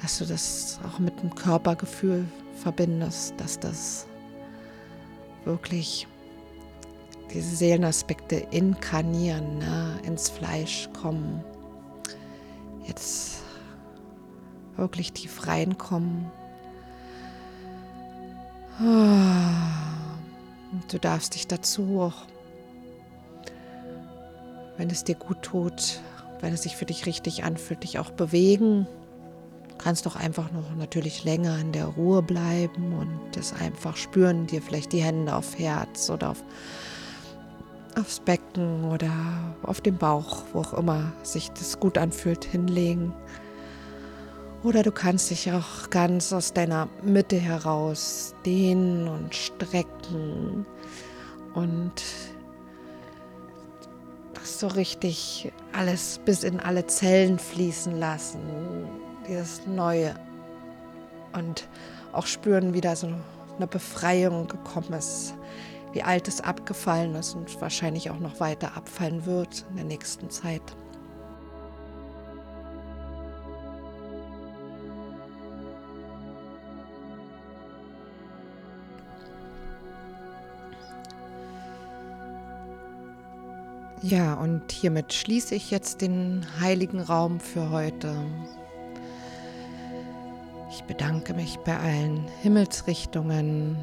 [0.00, 4.06] dass du das auch mit dem Körpergefühl verbindest, dass das
[5.44, 6.06] wirklich
[7.32, 11.44] diese Seelenaspekte inkarnieren, ne, ins Fleisch kommen.
[12.86, 13.38] Jetzt
[14.76, 16.26] wirklich tief reinkommen.
[20.88, 22.26] Du darfst dich dazu auch,
[24.80, 26.00] wenn es dir gut tut,
[26.40, 28.86] wenn es sich für dich richtig anfühlt, dich auch bewegen.
[29.68, 34.46] Du kannst doch einfach noch natürlich länger in der Ruhe bleiben und das einfach spüren,
[34.46, 36.42] dir vielleicht die Hände auf Herz oder auf
[37.98, 39.10] aufs Becken oder
[39.64, 43.12] auf den Bauch, wo auch immer sich das gut anfühlt, hinlegen.
[44.62, 50.64] Oder du kannst dich auch ganz aus deiner Mitte heraus dehnen und strecken
[51.52, 51.92] und
[54.44, 58.40] so richtig alles bis in alle Zellen fließen lassen,
[59.28, 60.14] dieses Neue.
[61.32, 61.68] Und
[62.12, 63.08] auch spüren, wie da so
[63.56, 65.34] eine Befreiung gekommen ist
[65.92, 70.62] wie altes abgefallen ist und wahrscheinlich auch noch weiter abfallen wird in der nächsten Zeit.
[84.02, 88.14] Ja, und hiermit schließe ich jetzt den heiligen Raum für heute.
[90.70, 93.76] Ich bedanke mich bei allen Himmelsrichtungen,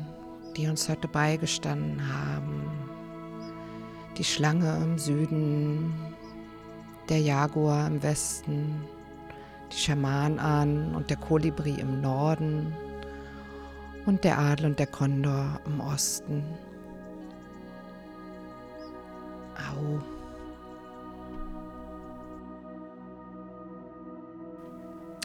[0.55, 2.63] die uns heute beigestanden haben.
[4.17, 5.93] Die Schlange im Süden,
[7.09, 8.83] der Jaguar im Westen,
[9.71, 12.73] die Schamanan und der Kolibri im Norden
[14.07, 16.43] und der Adel und der Kondor im Osten.
[19.57, 19.99] Au.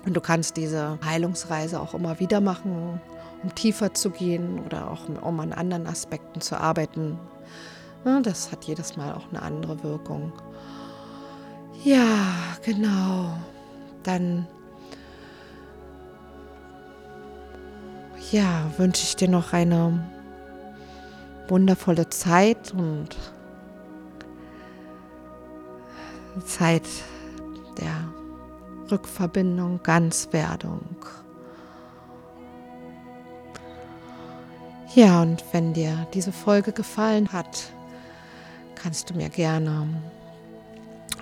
[0.05, 3.01] Und du kannst diese Heilungsreise auch immer wieder machen
[3.43, 7.19] um tiefer zu gehen oder auch um an anderen Aspekten zu arbeiten.
[8.23, 10.33] Das hat jedes Mal auch eine andere Wirkung.
[11.85, 12.27] Ja,
[12.65, 13.37] genau.
[14.03, 14.47] Dann
[18.31, 20.05] ja, wünsche ich dir noch eine
[21.49, 23.09] wundervolle Zeit und
[26.41, 26.87] Zeit
[27.79, 28.09] der
[28.91, 30.85] Rückverbindung, Ganzwerdung.
[34.95, 37.73] Ja, und wenn dir diese Folge gefallen hat,
[38.75, 39.89] kannst du mir gerne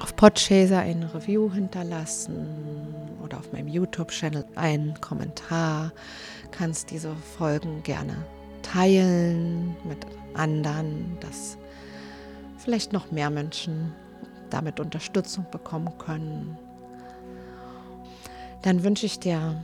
[0.00, 2.46] auf Podchaser ein Review hinterlassen
[3.22, 5.92] oder auf meinem YouTube-Channel einen Kommentar.
[6.50, 8.16] Kannst diese Folgen gerne
[8.62, 9.98] teilen mit
[10.34, 11.56] anderen, dass
[12.58, 13.92] vielleicht noch mehr Menschen
[14.50, 16.58] damit Unterstützung bekommen können.
[18.62, 19.62] Dann wünsche ich dir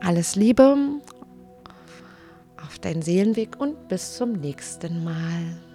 [0.00, 0.76] alles Liebe
[2.80, 5.69] deinen Seelenweg und bis zum nächsten Mal.